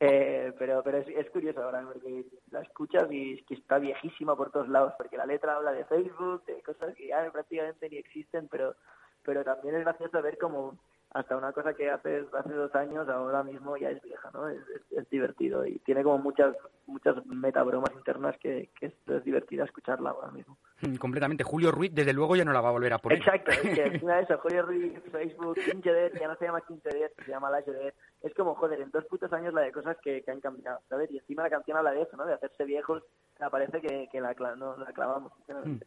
Eh, 0.00 0.52
pero 0.56 0.80
pero 0.84 0.98
es, 0.98 1.08
es, 1.08 1.28
curioso 1.30 1.60
ahora 1.60 1.82
porque 1.84 2.24
la 2.52 2.60
escuchas 2.60 3.10
y 3.10 3.32
es 3.32 3.50
está 3.50 3.78
viejísima 3.78 4.36
por 4.36 4.52
todos 4.52 4.68
lados 4.68 4.94
porque 4.96 5.16
la 5.16 5.26
letra 5.26 5.56
habla 5.56 5.72
de 5.72 5.84
Facebook, 5.86 6.44
de 6.44 6.62
cosas 6.62 6.94
que 6.94 7.08
ya 7.08 7.28
prácticamente 7.32 7.88
ni 7.90 7.96
existen, 7.96 8.46
pero 8.46 8.76
pero 9.24 9.42
también 9.42 9.74
es 9.74 9.80
gracioso 9.82 10.22
ver 10.22 10.38
cómo 10.38 10.78
hasta 11.10 11.36
una 11.36 11.52
cosa 11.52 11.74
que 11.74 11.90
hace 11.90 12.24
hace 12.32 12.52
dos 12.52 12.72
años 12.76 13.08
ahora 13.08 13.42
mismo 13.42 13.76
ya 13.76 13.90
es 13.90 14.00
vieja, 14.00 14.30
¿no? 14.32 14.48
Es, 14.48 14.60
es, 14.92 15.10
divertido 15.10 15.66
y 15.66 15.80
tiene 15.80 16.04
como 16.04 16.18
muchas 16.18 16.54
muchas 16.86 17.26
metabromas 17.26 17.92
internas 17.94 18.36
que, 18.38 18.70
que 18.78 18.86
es, 18.86 19.24
divertida 19.24 19.64
escucharla 19.64 20.10
ahora 20.10 20.30
mismo. 20.30 20.56
Mm, 20.80 20.96
completamente. 20.96 21.44
Julio 21.44 21.72
Ruiz, 21.72 21.92
desde 21.92 22.12
luego, 22.12 22.36
ya 22.36 22.44
no 22.44 22.52
la 22.52 22.60
va 22.60 22.68
a 22.68 22.72
volver 22.72 22.92
a 22.92 22.98
poner. 22.98 23.18
Exacto, 23.18 23.50
es 23.50 23.60
que 23.60 23.82
encima 23.82 24.16
de 24.16 24.22
eso, 24.22 24.38
Julio 24.38 24.62
Ruiz, 24.62 24.92
Facebook, 25.10 25.56
15 25.56 26.12
ya 26.20 26.28
no 26.28 26.36
se 26.36 26.44
llama 26.44 26.60
15 26.60 26.90
se 26.90 27.30
llama 27.30 27.50
La 27.50 27.58
Es 27.58 28.34
como, 28.34 28.54
joder, 28.54 28.80
en 28.80 28.90
dos 28.90 29.04
putos 29.06 29.32
años 29.32 29.54
la 29.54 29.62
de 29.62 29.72
cosas 29.72 29.96
que, 30.02 30.22
que 30.22 30.30
han 30.30 30.40
cambiado, 30.40 30.80
¿sabes? 30.88 31.10
Y 31.10 31.18
encima 31.18 31.42
la 31.42 31.50
canción 31.50 31.76
habla 31.76 31.92
de 31.92 32.02
eso, 32.02 32.16
¿no? 32.16 32.26
De 32.26 32.34
hacerse 32.34 32.64
viejos, 32.64 33.02
me 33.40 33.50
parece 33.50 33.80
que, 33.80 34.08
que 34.10 34.20
la, 34.20 34.34
no, 34.56 34.76
la 34.76 34.92
clavamos. 34.92 35.32
Mm 35.64 35.78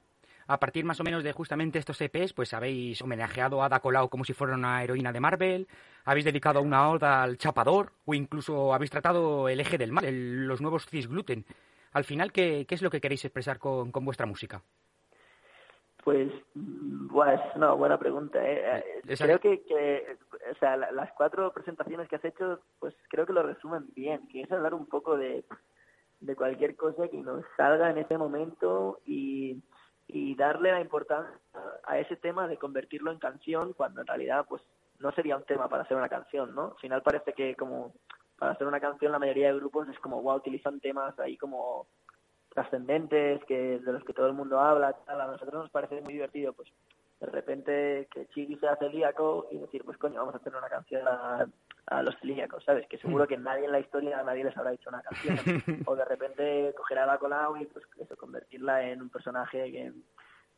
a 0.47 0.59
partir 0.59 0.83
más 0.83 0.99
o 0.99 1.03
menos 1.03 1.23
de 1.23 1.31
justamente 1.31 1.79
estos 1.79 2.01
EPs, 2.01 2.33
pues 2.33 2.53
habéis 2.53 3.01
homenajeado 3.01 3.61
a 3.61 3.67
Ada 3.67 3.79
Colau 3.79 4.09
como 4.09 4.25
si 4.25 4.33
fuera 4.33 4.55
una 4.55 4.83
heroína 4.83 5.13
de 5.13 5.19
Marvel, 5.21 5.67
habéis 6.03 6.25
dedicado 6.25 6.61
una 6.61 6.89
oda 6.89 7.23
al 7.23 7.37
chapador 7.37 7.93
o 8.05 8.13
incluso 8.13 8.73
habéis 8.73 8.91
tratado 8.91 9.47
el 9.47 9.61
eje 9.61 9.77
del 9.77 9.93
mal, 9.93 10.47
los 10.47 10.59
nuevos 10.59 10.85
cisgluten. 10.87 11.45
Al 11.93 12.03
final, 12.03 12.31
¿qué, 12.31 12.65
¿qué, 12.65 12.75
es 12.75 12.81
lo 12.81 12.89
que 12.89 13.01
queréis 13.01 13.25
expresar 13.25 13.59
con, 13.59 13.91
con 13.91 14.05
vuestra 14.05 14.25
música? 14.25 14.61
Pues, 16.03 16.31
bueno, 16.55 17.31
es 17.33 17.55
una 17.55 17.73
buena 17.73 17.99
pregunta. 17.99 18.39
¿eh? 18.43 18.83
eh 19.07 19.15
creo 19.17 19.39
que, 19.39 19.63
que, 19.63 20.17
o 20.51 20.55
sea, 20.55 20.75
las 20.77 21.11
cuatro 21.13 21.51
presentaciones 21.53 22.09
que 22.09 22.15
has 22.15 22.25
hecho, 22.25 22.61
pues 22.79 22.95
creo 23.09 23.25
que 23.25 23.33
lo 23.33 23.43
resumen 23.43 23.85
bien, 23.95 24.27
que 24.29 24.41
es 24.41 24.51
hablar 24.51 24.73
un 24.73 24.87
poco 24.87 25.15
de, 25.15 25.43
de 26.21 26.35
cualquier 26.35 26.75
cosa 26.75 27.07
que 27.07 27.17
nos 27.17 27.45
salga 27.55 27.91
en 27.91 27.99
ese 27.99 28.17
momento 28.17 28.99
y 29.05 29.61
y 30.13 30.35
darle 30.35 30.71
la 30.71 30.81
importancia 30.81 31.39
a 31.85 31.97
ese 31.97 32.15
tema 32.17 32.47
de 32.47 32.57
convertirlo 32.57 33.11
en 33.11 33.19
canción 33.19 33.73
cuando 33.73 34.01
en 34.01 34.07
realidad 34.07 34.45
pues 34.47 34.61
no 34.99 35.11
sería 35.13 35.37
un 35.37 35.45
tema 35.45 35.67
para 35.67 35.83
hacer 35.83 35.97
una 35.97 36.09
canción, 36.09 36.53
¿no? 36.53 36.71
Al 36.73 36.79
final 36.79 37.01
parece 37.01 37.33
que 37.33 37.55
como 37.55 37.93
para 38.41 38.53
hacer 38.53 38.65
una 38.65 38.79
canción 38.79 39.11
la 39.11 39.19
mayoría 39.19 39.49
de 39.49 39.59
grupos 39.59 39.87
es 39.87 39.99
como, 39.99 40.19
wow, 40.19 40.37
utilizan 40.37 40.79
temas 40.79 41.17
ahí 41.19 41.37
como 41.37 41.85
trascendentes, 42.49 43.45
que 43.45 43.77
de 43.77 43.93
los 43.93 44.03
que 44.03 44.13
todo 44.13 44.25
el 44.25 44.33
mundo 44.33 44.59
habla, 44.59 44.93
tal. 45.05 45.21
a 45.21 45.27
nosotros 45.27 45.61
nos 45.61 45.69
parece 45.69 46.01
muy 46.01 46.13
divertido, 46.13 46.51
pues 46.51 46.67
de 47.19 47.27
repente 47.27 48.07
que 48.11 48.25
Chigi 48.29 48.55
sea 48.55 48.77
celíaco 48.77 49.47
y 49.51 49.59
decir, 49.59 49.83
pues 49.85 49.95
coño, 49.99 50.21
vamos 50.21 50.33
a 50.33 50.39
hacer 50.39 50.55
una 50.55 50.69
canción 50.69 51.07
a, 51.07 51.45
a 51.85 52.01
los 52.01 52.17
celíacos, 52.19 52.63
¿sabes? 52.63 52.87
Que 52.87 52.97
seguro 52.97 53.27
que 53.27 53.37
nadie 53.37 53.65
en 53.65 53.73
la 53.73 53.79
historia, 53.79 54.19
a 54.19 54.23
nadie 54.23 54.43
les 54.43 54.57
habrá 54.57 54.73
hecho 54.73 54.89
una 54.89 55.03
canción. 55.03 55.37
o 55.85 55.95
de 55.95 56.05
repente 56.05 56.73
coger 56.75 56.97
a 56.97 57.05
la 57.05 57.19
Colau 57.19 57.57
y 57.57 57.65
pues 57.65 57.85
eso, 57.99 58.17
convertirla 58.17 58.89
en 58.89 59.03
un 59.03 59.09
personaje 59.09 59.71
que, 59.71 59.93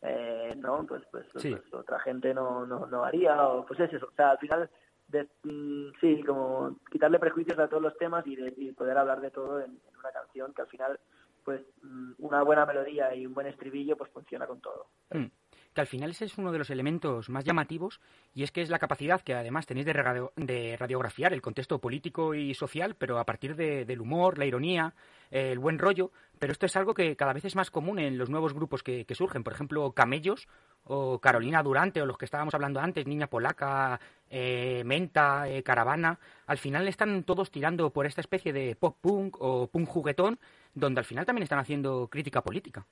eh, 0.04 0.54
no, 0.56 0.86
pues, 0.86 1.04
pues, 1.12 1.26
pues, 1.34 1.74
otra 1.74 2.00
gente 2.00 2.34
no, 2.34 2.66
no, 2.66 2.86
no 2.86 3.04
haría, 3.04 3.46
o 3.46 3.66
pues 3.66 3.82
es 3.82 3.92
eso. 3.92 4.08
O 4.10 4.16
sea, 4.16 4.32
al 4.32 4.38
final, 4.38 4.70
de, 5.14 5.30
mm, 5.44 5.94
sí, 6.02 6.24
como 6.24 6.78
quitarle 6.92 7.20
prejuicios 7.20 7.58
a 7.60 7.70
todos 7.70 7.82
los 7.82 7.98
temas 7.98 8.28
y, 8.28 8.36
de, 8.36 8.54
y 8.58 8.72
poder 8.74 8.98
hablar 8.98 9.22
de 9.22 9.32
todo 9.32 9.62
en, 9.62 9.80
una 9.98 10.12
canción 10.12 10.54
que 10.54 10.62
al 10.62 10.68
final, 10.68 11.00
pues 11.46 11.62
mm, 11.82 12.14
una 12.18 12.44
buena 12.44 12.66
melodía 12.66 13.16
y 13.16 13.26
un 13.26 13.34
buen 13.34 13.48
estribillo, 13.48 13.96
pues 13.96 14.12
funciona 14.12 14.46
con 14.46 14.60
todo. 14.60 14.88
Mm 15.12 15.28
que 15.74 15.82
al 15.82 15.88
final 15.88 16.12
ese 16.12 16.26
es 16.26 16.38
uno 16.38 16.52
de 16.52 16.60
los 16.60 16.70
elementos 16.70 17.30
más 17.30 17.44
llamativos 17.44 18.00
y 18.34 18.44
es 18.44 18.52
que 18.52 18.62
es 18.62 18.70
la 18.70 18.80
capacidad 18.80 19.22
que 19.22 19.34
además 19.34 19.66
tenéis 19.66 19.86
de, 19.86 20.28
de 20.36 20.78
radiografiar 20.78 21.34
el 21.34 21.42
contexto 21.42 21.80
político 21.80 22.34
y 22.34 22.54
social, 22.54 22.96
pero 22.96 23.20
a 23.20 23.26
partir 23.26 23.56
del 23.56 24.02
humor, 24.02 24.38
la 24.38 24.46
ironía, 24.46 24.94
el 25.32 25.60
buen 25.60 25.80
rollo, 25.80 26.12
pero 26.40 26.52
esto 26.52 26.66
es 26.66 26.76
algo 26.76 26.94
que 26.94 27.16
cada 27.16 27.34
vez 27.34 27.46
es 27.46 27.56
más 27.56 27.72
común 27.72 28.00
en 28.00 28.18
los 28.18 28.30
nuevos 28.30 28.54
grupos 28.54 28.84
que, 28.84 29.06
surgen, 29.16 29.44
por 29.44 29.54
ejemplo, 29.54 29.92
Camellos 29.94 30.48
o 30.84 31.20
Carolina 31.20 31.64
Durante 31.64 32.02
o 32.02 32.06
los 32.06 32.18
que 32.18 32.26
estábamos 32.26 32.54
hablando 32.54 32.80
antes, 32.80 33.08
Niña 33.08 33.28
Polaca, 33.28 34.00
eh, 34.30 34.84
Menta, 34.86 35.48
eh, 35.48 35.64
Caravana, 35.64 36.20
al 36.46 36.58
final 36.58 36.88
están 36.88 37.24
todos 37.24 37.50
tirando 37.50 37.92
por 37.92 38.06
esta 38.06 38.22
especie 38.22 38.54
de 38.54 38.76
pop 38.76 38.98
punk 39.00 39.38
o 39.40 39.68
punk 39.68 39.88
juguetón, 39.88 40.40
donde 40.74 41.00
al 41.00 41.06
final 41.06 41.26
también 41.26 41.44
están 41.44 41.60
haciendo 41.60 42.08
crítica 42.10 42.42
política. 42.42 42.86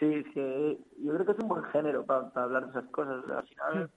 Sí, 0.00 0.24
sí, 0.32 0.86
yo 1.04 1.12
creo 1.12 1.26
que 1.26 1.32
es 1.32 1.38
un 1.40 1.48
buen 1.48 1.64
género 1.64 2.06
para, 2.06 2.30
hablar 2.34 2.64
de 2.64 2.70
esas 2.70 2.90
cosas. 2.90 3.22
Al 3.30 3.46
final, 3.46 3.90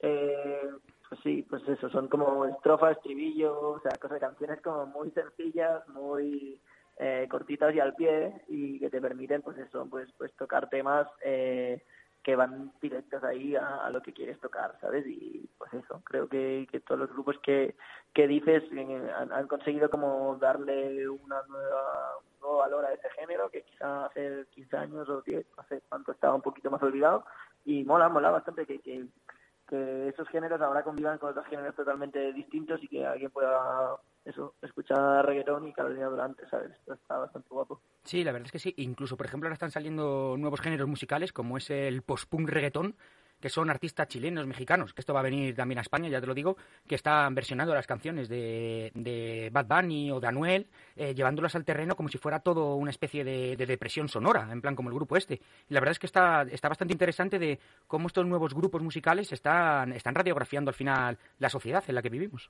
eh, 0.00 0.68
pues 1.08 1.20
sí, 1.22 1.46
pues 1.48 1.62
eso, 1.68 1.88
son 1.90 2.08
como 2.08 2.44
estrofas, 2.44 2.96
estribillos, 2.96 3.56
o 3.56 3.80
sea, 3.80 3.92
cosas, 4.00 4.18
canciones 4.18 4.60
como 4.62 4.86
muy 4.86 5.12
sencillas, 5.12 5.86
muy 5.90 6.60
eh, 6.98 7.28
cortitas 7.30 7.72
y 7.72 7.78
al 7.78 7.94
pie 7.94 8.42
y 8.48 8.80
que 8.80 8.90
te 8.90 9.00
permiten, 9.00 9.42
pues 9.42 9.56
eso, 9.58 9.86
pues, 9.88 10.10
pues 10.18 10.32
tocar 10.34 10.68
temas 10.70 11.06
eh, 11.24 11.84
que 12.24 12.34
van 12.34 12.72
directos 12.82 13.22
ahí 13.22 13.54
a, 13.54 13.88
lo 13.90 14.02
que 14.02 14.12
quieres 14.12 14.40
tocar, 14.40 14.76
¿sabes? 14.80 15.06
Y 15.06 15.48
pues 15.56 15.72
eso, 15.74 16.02
creo 16.02 16.28
que, 16.28 16.66
que 16.68 16.80
todos 16.80 16.98
los 16.98 17.10
grupos 17.10 17.38
que, 17.44 17.76
que 18.12 18.26
dices 18.26 18.64
eh, 18.72 19.12
han, 19.16 19.30
han, 19.30 19.46
conseguido 19.46 19.88
como 19.88 20.36
darle 20.40 21.08
una 21.08 21.42
nueva 21.48 22.14
valor 22.52 22.84
a 22.84 22.92
ese 22.92 23.08
género 23.10 23.50
que 23.50 23.62
quizá 23.62 24.06
hace 24.06 24.46
15 24.50 24.76
años 24.76 25.08
o 25.08 25.22
10, 25.22 25.46
hace 25.56 25.82
cuánto 25.88 26.12
estaba 26.12 26.34
un 26.34 26.42
poquito 26.42 26.70
más 26.70 26.82
olvidado 26.82 27.24
y 27.64 27.84
mola, 27.84 28.08
mola 28.08 28.30
bastante 28.30 28.66
que, 28.66 28.80
que, 28.80 29.06
que 29.68 30.08
esos 30.08 30.28
géneros 30.28 30.60
ahora 30.60 30.82
convivan 30.82 31.18
con 31.18 31.30
otros 31.30 31.46
géneros 31.46 31.74
totalmente 31.74 32.32
distintos 32.32 32.82
y 32.82 32.88
que 32.88 33.06
alguien 33.06 33.30
pueda 33.30 33.96
eso, 34.24 34.54
escuchar 34.62 35.26
reggaetón 35.26 35.68
y 35.68 35.72
Carolina 35.72 36.06
Durante, 36.06 36.48
¿sabes? 36.48 36.72
está 36.86 37.18
bastante 37.18 37.48
guapo. 37.50 37.80
Sí, 38.04 38.24
la 38.24 38.32
verdad 38.32 38.46
es 38.46 38.52
que 38.52 38.58
sí. 38.58 38.74
Incluso, 38.78 39.16
por 39.16 39.26
ejemplo, 39.26 39.48
ahora 39.48 39.54
están 39.54 39.70
saliendo 39.70 40.36
nuevos 40.38 40.60
géneros 40.60 40.88
musicales 40.88 41.32
como 41.32 41.56
es 41.56 41.70
el 41.70 42.02
post-punk 42.02 42.48
reggaetón, 42.48 42.96
que 43.44 43.50
son 43.50 43.68
artistas 43.68 44.08
chilenos, 44.08 44.46
mexicanos, 44.46 44.94
que 44.94 45.02
esto 45.02 45.12
va 45.12 45.20
a 45.20 45.22
venir 45.22 45.54
también 45.54 45.76
a 45.76 45.82
España, 45.82 46.08
ya 46.08 46.18
te 46.18 46.26
lo 46.26 46.32
digo, 46.32 46.56
que 46.88 46.94
están 46.94 47.34
versionando 47.34 47.74
las 47.74 47.86
canciones 47.86 48.26
de, 48.26 49.50
Bad 49.52 49.66
Bunny 49.66 50.10
o 50.12 50.18
de 50.18 50.26
Anuel, 50.26 50.66
eh, 50.96 51.14
llevándolas 51.14 51.54
al 51.54 51.62
terreno 51.62 51.94
como 51.94 52.08
si 52.08 52.16
fuera 52.16 52.40
todo 52.40 52.74
una 52.76 52.88
especie 52.88 53.22
de, 53.22 53.54
depresión 53.54 54.08
sonora, 54.08 54.48
en 54.50 54.62
plan 54.62 54.74
como 54.74 54.88
el 54.88 54.94
grupo 54.94 55.18
este. 55.18 55.42
Y 55.68 55.74
la 55.74 55.80
verdad 55.80 55.90
es 55.90 55.98
que 55.98 56.06
está, 56.06 56.40
está 56.44 56.70
bastante 56.70 56.94
interesante 56.94 57.38
de 57.38 57.58
cómo 57.86 58.06
estos 58.06 58.24
nuevos 58.24 58.54
grupos 58.54 58.80
musicales 58.82 59.30
están, 59.30 59.92
están 59.92 60.14
radiografiando 60.14 60.70
al 60.70 60.74
final 60.74 61.18
la 61.38 61.50
sociedad 61.50 61.84
en 61.86 61.96
la 61.96 62.00
que 62.00 62.08
vivimos. 62.08 62.48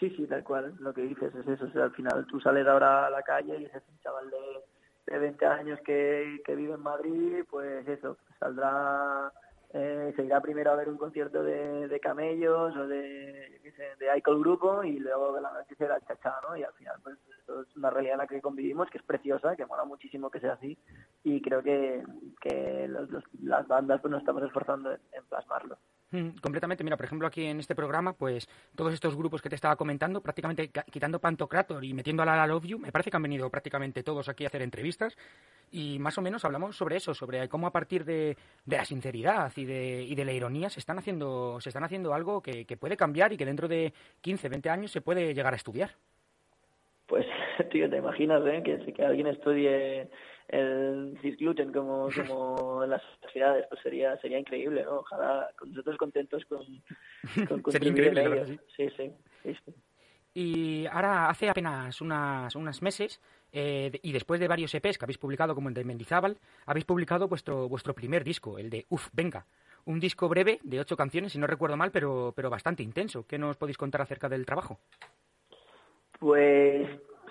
Sí, 0.00 0.10
sí, 0.16 0.26
tal 0.26 0.42
cual. 0.42 0.74
Lo 0.80 0.92
que 0.92 1.02
dices 1.02 1.32
es 1.32 1.46
eso. 1.46 1.70
O 1.72 1.80
al 1.80 1.92
final 1.92 2.26
tú 2.26 2.40
sales 2.40 2.66
ahora 2.66 3.06
a 3.06 3.10
la 3.10 3.22
calle 3.22 3.56
y 3.56 3.66
ese 3.66 3.82
chaval 4.02 4.28
de, 4.30 5.12
de 5.12 5.18
20 5.20 5.46
años 5.46 5.78
que, 5.86 6.42
que 6.44 6.56
vive 6.56 6.74
en 6.74 6.82
Madrid, 6.82 7.44
pues 7.48 7.86
eso, 7.86 8.18
saldrá 8.40 9.32
eh, 9.72 10.12
se 10.14 10.24
irá 10.24 10.40
primero 10.40 10.70
a 10.70 10.76
ver 10.76 10.88
un 10.88 10.96
concierto 10.96 11.42
de, 11.42 11.88
de 11.88 12.00
camellos 12.00 12.76
o 12.76 12.86
de, 12.86 13.60
de 13.98 14.18
Icol 14.18 14.40
Grupo 14.40 14.84
y 14.84 14.98
luego 14.98 15.38
la 15.40 15.52
noche 15.52 15.74
será 15.76 16.00
chachá, 16.00 16.34
¿no? 16.48 16.56
Y 16.56 16.62
al 16.62 16.72
final, 16.74 16.96
pues, 17.02 17.18
eso 17.42 17.62
es 17.62 17.76
una 17.76 17.90
realidad 17.90 18.14
en 18.14 18.18
la 18.18 18.26
que 18.26 18.40
convivimos, 18.40 18.88
que 18.90 18.98
es 18.98 19.04
preciosa, 19.04 19.56
que 19.56 19.66
mola 19.66 19.84
muchísimo 19.84 20.30
que 20.30 20.40
sea 20.40 20.54
así 20.54 20.78
y 21.24 21.40
creo 21.42 21.62
que, 21.62 22.02
que 22.40 22.88
las 23.42 23.66
bandas 23.66 24.00
pues 24.00 24.10
nos 24.10 24.20
estamos 24.20 24.42
esforzando 24.42 24.92
en 24.92 25.24
plasmarlo. 25.28 25.78
Mm, 26.12 26.38
completamente. 26.40 26.84
Mira, 26.84 26.96
por 26.96 27.06
ejemplo, 27.06 27.26
aquí 27.26 27.46
en 27.46 27.58
este 27.58 27.74
programa, 27.74 28.12
pues 28.12 28.48
todos 28.76 28.92
estos 28.92 29.16
grupos 29.16 29.42
que 29.42 29.48
te 29.48 29.56
estaba 29.56 29.76
comentando, 29.76 30.20
prácticamente 30.20 30.70
quitando 30.90 31.18
Pantocrator 31.18 31.84
y 31.84 31.94
metiendo 31.94 32.22
a 32.22 32.26
la 32.26 32.46
Love 32.46 32.66
You, 32.66 32.78
me 32.78 32.92
parece 32.92 33.10
que 33.10 33.16
han 33.16 33.22
venido 33.22 33.50
prácticamente 33.50 34.04
todos 34.04 34.28
aquí 34.28 34.44
a 34.44 34.46
hacer 34.46 34.62
entrevistas 34.62 35.16
y 35.72 35.98
más 35.98 36.16
o 36.16 36.22
menos 36.22 36.44
hablamos 36.44 36.76
sobre 36.76 36.96
eso, 36.96 37.12
sobre 37.12 37.48
cómo 37.48 37.66
a 37.66 37.72
partir 37.72 38.04
de, 38.04 38.36
la 38.66 38.84
sinceridad 38.84 39.52
y 39.56 39.64
de, 39.64 40.02
y 40.04 40.14
de 40.14 40.24
la 40.24 40.32
ironía 40.32 40.70
se 40.70 40.78
están 40.78 40.98
haciendo, 40.98 41.60
se 41.60 41.70
están 41.70 41.82
haciendo 41.82 42.14
algo 42.14 42.40
que, 42.40 42.64
que 42.64 42.76
puede 42.76 42.96
cambiar 42.96 43.32
y 43.32 43.36
que 43.36 43.44
dentro 43.44 43.66
de 43.66 43.92
15, 44.20 44.48
20 44.48 44.70
años 44.70 44.92
se 44.92 45.00
puede 45.00 45.34
llegar 45.34 45.54
a 45.54 45.56
estudiar. 45.56 45.90
Pues, 47.06 47.26
tío, 47.70 47.90
te 47.90 47.96
imaginas, 47.96 48.42
¿eh? 48.46 48.62
Que, 48.64 48.92
que 48.92 49.04
alguien 49.04 49.26
estudie 49.26 50.08
el 50.48 51.18
cisgluten 51.20 51.72
como, 51.72 52.08
como 52.14 52.84
en 52.84 52.90
las 52.90 53.02
sociedades, 53.22 53.66
pues 53.68 53.80
sería 53.82 54.16
sería 54.18 54.38
increíble, 54.38 54.84
¿no? 54.84 55.00
Ojalá 55.00 55.50
con 55.58 55.70
nosotros 55.70 55.96
contentos 55.96 56.44
con, 56.46 56.64
con 57.60 57.62
Sería 57.72 57.90
increíble, 57.90 58.46
sí. 58.46 58.58
Sí, 58.76 58.90
sí, 58.96 59.72
Y 60.34 60.86
ahora, 60.86 61.28
hace 61.28 61.48
apenas 61.48 62.00
unas, 62.00 62.54
unos 62.54 62.82
meses, 62.82 63.20
eh, 63.52 63.90
y 64.02 64.12
después 64.12 64.38
de 64.38 64.48
varios 64.48 64.74
EPs 64.74 64.98
que 64.98 65.04
habéis 65.04 65.18
publicado, 65.18 65.54
como 65.54 65.68
el 65.68 65.74
de 65.74 65.84
Mendizábal, 65.84 66.36
habéis 66.66 66.84
publicado 66.84 67.28
vuestro, 67.28 67.68
vuestro 67.68 67.94
primer 67.94 68.22
disco, 68.22 68.58
el 68.58 68.70
de 68.70 68.86
Uf, 68.90 69.08
venga. 69.12 69.46
Un 69.86 70.00
disco 70.00 70.28
breve 70.28 70.58
de 70.64 70.80
ocho 70.80 70.96
canciones, 70.96 71.32
si 71.32 71.38
no 71.38 71.46
recuerdo 71.46 71.76
mal, 71.76 71.92
pero, 71.92 72.32
pero 72.34 72.50
bastante 72.50 72.82
intenso. 72.82 73.24
¿Qué 73.26 73.38
nos 73.38 73.56
podéis 73.56 73.78
contar 73.78 74.02
acerca 74.02 74.28
del 74.28 74.44
trabajo? 74.44 74.80
Pues 76.18 76.88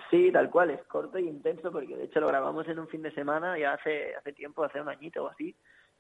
Sí, 0.10 0.32
tal 0.32 0.50
cual, 0.50 0.72
es 0.72 0.84
corto 0.84 1.18
y 1.20 1.28
intenso 1.28 1.72
porque 1.72 1.96
de 1.96 2.06
hecho 2.06 2.20
lo 2.20 2.28
grabamos 2.28 2.68
en 2.68 2.80
un 2.80 2.88
fin 2.88 3.02
de 3.02 3.14
semana 3.14 3.58
ya 3.58 3.74
hace 3.74 4.16
hace 4.16 4.34
tiempo, 4.34 4.64
hace 4.64 4.82
un 4.82 4.90
añito 4.90 5.24
o 5.24 5.30
así. 5.30 5.56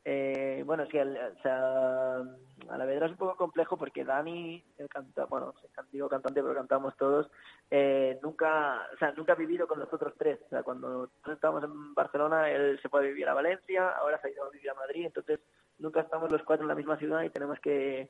Eh, 0.08 0.62
bueno, 0.68 0.84
o 0.84 1.42
sea, 1.42 2.18
a 2.20 2.78
la 2.78 2.86
verdad 2.86 3.06
es 3.06 3.12
un 3.14 3.18
poco 3.18 3.36
complejo 3.36 3.76
porque 3.76 4.06
Dani, 4.06 4.64
el 4.78 4.88
canta, 4.88 5.26
bueno, 5.26 5.56
digo 5.92 6.08
cantante, 6.08 6.44
pero 6.44 6.54
cantamos 6.54 6.96
todos, 6.96 7.32
eh, 7.72 8.20
nunca, 8.22 8.88
o 8.94 8.98
sea, 9.00 9.14
nunca 9.14 9.34
ha 9.34 9.36
vivido 9.36 9.68
con 9.68 9.80
los 9.80 9.92
otros 9.92 10.14
tres. 10.16 10.40
O 10.46 10.50
sea, 10.50 10.62
cuando 10.62 10.90
nosotros 10.90 11.36
estábamos 11.36 11.64
en 11.64 11.96
Barcelona, 11.96 12.52
él 12.52 12.80
se 12.84 12.96
a 12.96 13.02
vivir 13.02 13.28
a 13.28 13.34
Valencia, 13.34 13.90
ahora 13.90 14.22
se 14.22 14.28
ha 14.28 14.32
ido 14.32 14.46
a 14.46 14.52
vivir 14.52 14.70
a 14.70 14.76
Madrid, 14.76 15.08
entonces 15.08 15.40
nunca 15.80 16.02
estamos 16.02 16.32
los 16.32 16.44
cuatro 16.44 16.66
en 16.66 16.70
la 16.70 16.76
misma 16.76 16.98
ciudad 16.98 17.24
y 17.24 17.32
tenemos 17.32 17.60
que 17.60 18.08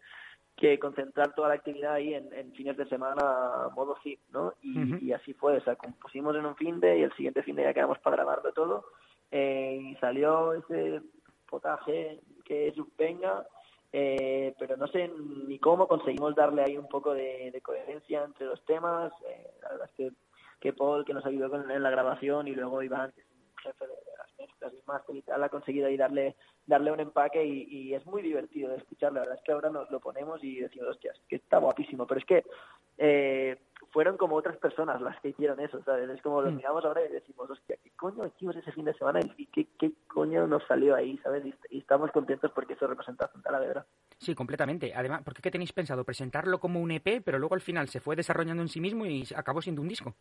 que 0.56 0.80
concentrar 0.80 1.34
toda 1.34 1.50
la 1.50 1.56
actividad 1.56 1.94
ahí 1.94 2.14
en, 2.14 2.54
fines 2.54 2.78
de 2.78 2.88
semana 2.88 3.70
modo 3.76 3.98
zip, 4.02 4.20
¿no? 4.32 4.54
Y, 4.62 5.12
así 5.12 5.34
fue, 5.34 5.58
o 5.58 5.62
sea, 5.62 5.76
compusimos 5.76 6.36
en 6.36 6.46
un 6.46 6.56
fin 6.56 6.80
de 6.80 7.00
y 7.00 7.04
el 7.04 7.14
siguiente 7.14 7.44
fin 7.44 7.56
de 7.56 7.64
ya 7.64 7.74
quedamos 7.74 8.00
para 8.00 8.16
grabarlo 8.16 8.54
todo. 8.54 8.86
Eh, 9.32 9.80
y 9.82 9.96
salió 9.96 10.54
ese 10.54 11.02
potaje 11.50 12.22
que 12.46 12.70
es 12.70 12.76
Venga, 12.98 13.46
eh, 13.92 14.54
pero 14.58 14.78
no 14.78 14.88
sé 14.88 15.10
ni 15.48 15.60
cómo 15.60 15.88
conseguimos 15.88 16.36
darle 16.36 16.64
ahí 16.64 16.78
un 16.78 16.88
poco 16.88 17.14
de, 17.14 17.60
coherencia 17.62 18.24
entre 18.24 18.46
los 18.46 18.64
temas, 18.66 19.12
eh, 19.28 19.52
la 19.62 19.70
verdad 19.70 19.90
es 19.90 19.96
que, 19.96 20.12
que 20.60 20.74
Paul, 20.74 21.06
que 21.06 21.14
nos 21.14 21.26
ayudó 21.26 21.50
con, 21.50 21.70
en 21.70 21.84
la 21.84 21.90
grabación, 21.90 22.48
y 22.48 22.56
luego 22.56 22.82
Iván, 22.82 23.12
que 23.12 23.22
es 23.22 23.28
un 23.28 23.58
jefe 23.58 23.88
de, 23.88 24.15
mezclas 24.46 24.74
y 24.74 24.82
máster 24.88 25.16
y 25.16 25.22
tal, 25.22 25.44
ha 25.44 25.50
conseguido 25.50 25.88
ahí 25.88 25.98
darle 25.98 26.36
darle 26.68 26.92
un 26.92 27.00
empaque 27.00 27.46
y, 27.46 27.94
es 27.94 28.06
muy 28.06 28.22
divertido 28.22 28.70
de 28.70 28.78
escuchar. 28.78 29.14
La 29.14 29.22
verdad 29.22 29.38
es 29.38 29.44
que 29.44 29.52
ahora 29.52 29.70
nos 29.70 29.90
lo 29.92 30.00
ponemos 30.00 30.44
y 30.44 30.60
decimos, 30.60 30.90
hostias, 30.90 31.20
que 31.28 31.38
está 31.38 31.58
guapísimo. 31.58 32.08
Pero 32.08 32.20
es 32.20 32.26
que 32.26 32.44
eh, 32.98 33.58
fueron 33.92 34.18
como 34.18 34.36
otras 34.36 34.58
personas 34.58 35.02
las 35.02 35.20
que 35.22 35.30
hicieron 35.30 35.60
eso, 35.60 35.82
¿sabes? 35.84 36.10
Es 36.10 36.22
como 36.22 36.42
lo 36.42 36.52
mm. 36.52 36.56
miramos 36.56 36.84
ahora 36.84 37.06
y 37.06 37.12
decimos, 37.12 37.50
hostia, 37.50 37.78
¿qué 37.84 37.92
coño 37.92 38.26
hicimos 38.26 38.56
ese 38.56 38.72
fin 38.72 38.86
de 38.86 38.94
semana 38.94 39.20
y 39.38 39.46
qué, 39.48 39.68
qué 39.80 39.92
coño 40.08 40.48
nos 40.48 40.64
salió 40.68 40.96
ahí, 40.96 41.18
¿sabes? 41.20 41.46
Y, 41.70 41.78
estamos 41.78 42.12
contentos 42.12 42.52
porque 42.54 42.74
eso 42.74 42.88
representa 42.88 43.30
la 43.50 43.60
verdad. 43.60 43.86
Sí, 44.18 44.34
completamente. 44.34 44.94
Además, 44.96 45.24
¿por 45.24 45.34
qué 45.36 45.52
tenéis 45.52 45.72
pensado? 45.72 46.04
Presentarlo 46.04 46.60
como 46.60 46.82
un 46.82 46.92
EP, 46.92 47.22
pero 47.24 47.38
luego 47.38 47.54
al 47.54 47.62
final 47.62 47.90
se 47.90 48.00
fue 48.00 48.16
desarrollando 48.16 48.64
en 48.64 48.70
sí 48.70 48.82
mismo 48.82 49.06
y 49.06 49.24
acabó 49.36 49.62
siendo 49.62 49.82
un 49.82 49.88
disco. 49.88 50.16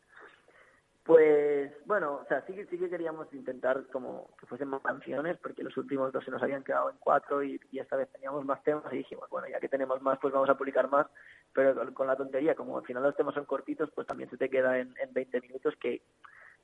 Pues 1.05 1.71
bueno, 1.85 2.21
o 2.23 2.25
sea, 2.29 2.43
sí 2.47 2.55
que, 2.55 2.65
sí 2.67 2.79
que 2.79 2.89
queríamos 2.89 3.31
intentar 3.35 3.87
como 3.93 4.31
que 4.41 4.47
fuesen 4.47 4.69
más 4.69 4.81
canciones, 4.81 5.37
porque 5.37 5.63
los 5.63 5.77
últimos 5.77 6.11
dos 6.13 6.25
se 6.25 6.31
nos 6.31 6.43
habían 6.43 6.65
quedado 6.65 6.89
en 6.89 6.97
cuatro 6.99 7.45
y, 7.45 7.61
esta 7.73 7.97
vez 7.97 8.11
teníamos 8.11 8.43
más 8.47 8.63
temas 8.63 8.91
y 8.91 8.99
dijimos, 8.99 9.29
bueno, 9.29 9.47
ya 9.47 9.61
que 9.61 9.69
tenemos 9.69 10.01
más, 10.01 10.19
pues 10.19 10.33
vamos 10.33 10.49
a 10.49 10.57
publicar 10.57 10.89
más, 10.89 11.07
pero 11.53 11.93
con, 11.93 12.07
la 12.07 12.17
tontería, 12.17 12.55
como 12.55 12.79
al 12.79 12.87
final 12.87 13.03
los 13.03 13.17
temas 13.17 13.35
son 13.35 13.45
cortitos, 13.45 13.91
pues 13.95 14.07
también 14.07 14.31
se 14.31 14.39
te 14.39 14.49
queda 14.49 14.79
en, 14.79 14.95
en 14.99 15.13
20 15.13 15.43
minutos 15.43 15.75
que, 15.79 16.01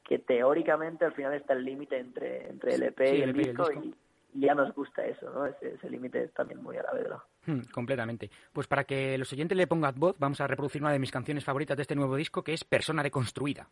que 0.02 0.20
teóricamente 0.20 1.04
al 1.04 1.12
final 1.12 1.34
está 1.34 1.52
el 1.52 1.62
límite 1.62 1.98
entre, 1.98 2.48
entre 2.48 2.76
el 2.76 2.82
EP 2.84 3.00
y, 3.00 3.20
el, 3.20 3.32
disco, 3.34 3.70
y, 3.70 3.94
ya 4.32 4.54
nos 4.54 4.74
gusta 4.74 5.04
eso, 5.04 5.30
¿no? 5.30 5.44
Ese, 5.44 5.90
límite 5.90 6.22
es 6.24 6.32
también 6.32 6.62
muy 6.62 6.78
a 6.78 6.82
la 6.82 6.94
verdad. 6.94 7.18
Hmm, 7.44 7.60
completamente. 7.74 8.30
Pues 8.54 8.66
para 8.66 8.84
que 8.84 9.18
los 9.18 9.30
oyentes 9.34 9.58
le 9.58 9.66
pongan 9.66 9.94
voz, 9.98 10.16
vamos 10.18 10.40
a 10.40 10.46
reproducir 10.46 10.80
una 10.80 10.92
de 10.92 10.98
mis 10.98 11.10
canciones 11.10 11.44
favoritas 11.44 11.76
de 11.76 11.82
este 11.82 11.94
nuevo 11.94 12.16
disco, 12.16 12.42
que 12.42 12.54
es 12.54 12.64
Persona 12.64 13.02
Deconstruida 13.02 13.68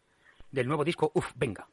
del 0.50 0.66
nuevo 0.66 0.84
disco 0.84 1.10
Uf, 1.14 1.32
venga. 1.36 1.68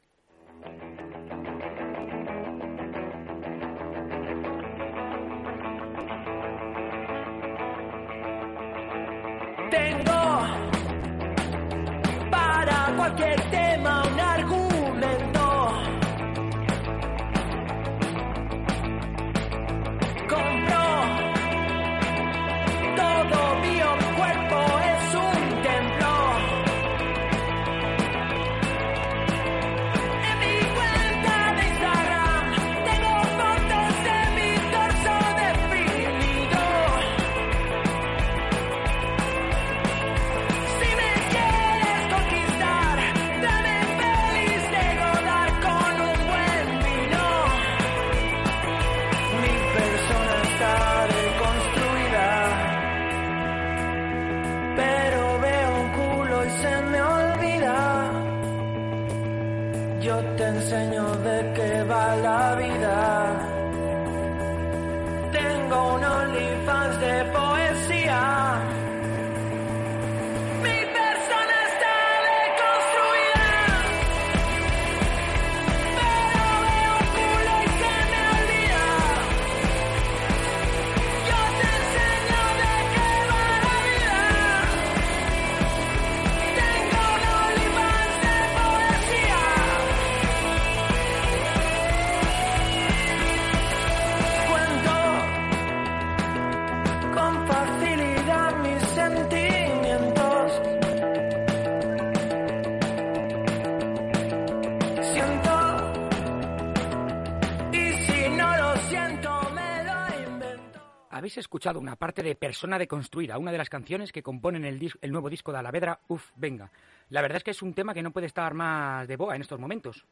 Escuchado 111.46 111.78
una 111.78 111.94
parte 111.94 112.22
de 112.22 112.34
Persona 112.34 112.78
Deconstruida, 112.78 113.38
una 113.38 113.52
de 113.52 113.58
las 113.58 113.70
canciones 113.70 114.10
que 114.10 114.22
componen 114.22 114.64
el, 114.64 114.92
el 115.00 115.12
nuevo 115.12 115.30
disco 115.30 115.52
de 115.52 115.58
Alavedra, 115.58 116.00
Uf, 116.08 116.32
venga. 116.36 116.70
La 117.10 117.22
verdad 117.22 117.36
es 117.36 117.44
que 117.44 117.52
es 117.52 117.62
un 117.62 117.72
tema 117.72 117.94
que 117.94 118.02
no 118.02 118.10
puede 118.10 118.26
estar 118.26 118.52
más 118.52 119.06
de 119.06 119.16
boa 119.16 119.36
en 119.36 119.42
estos 119.42 119.60
momentos. 119.60 120.04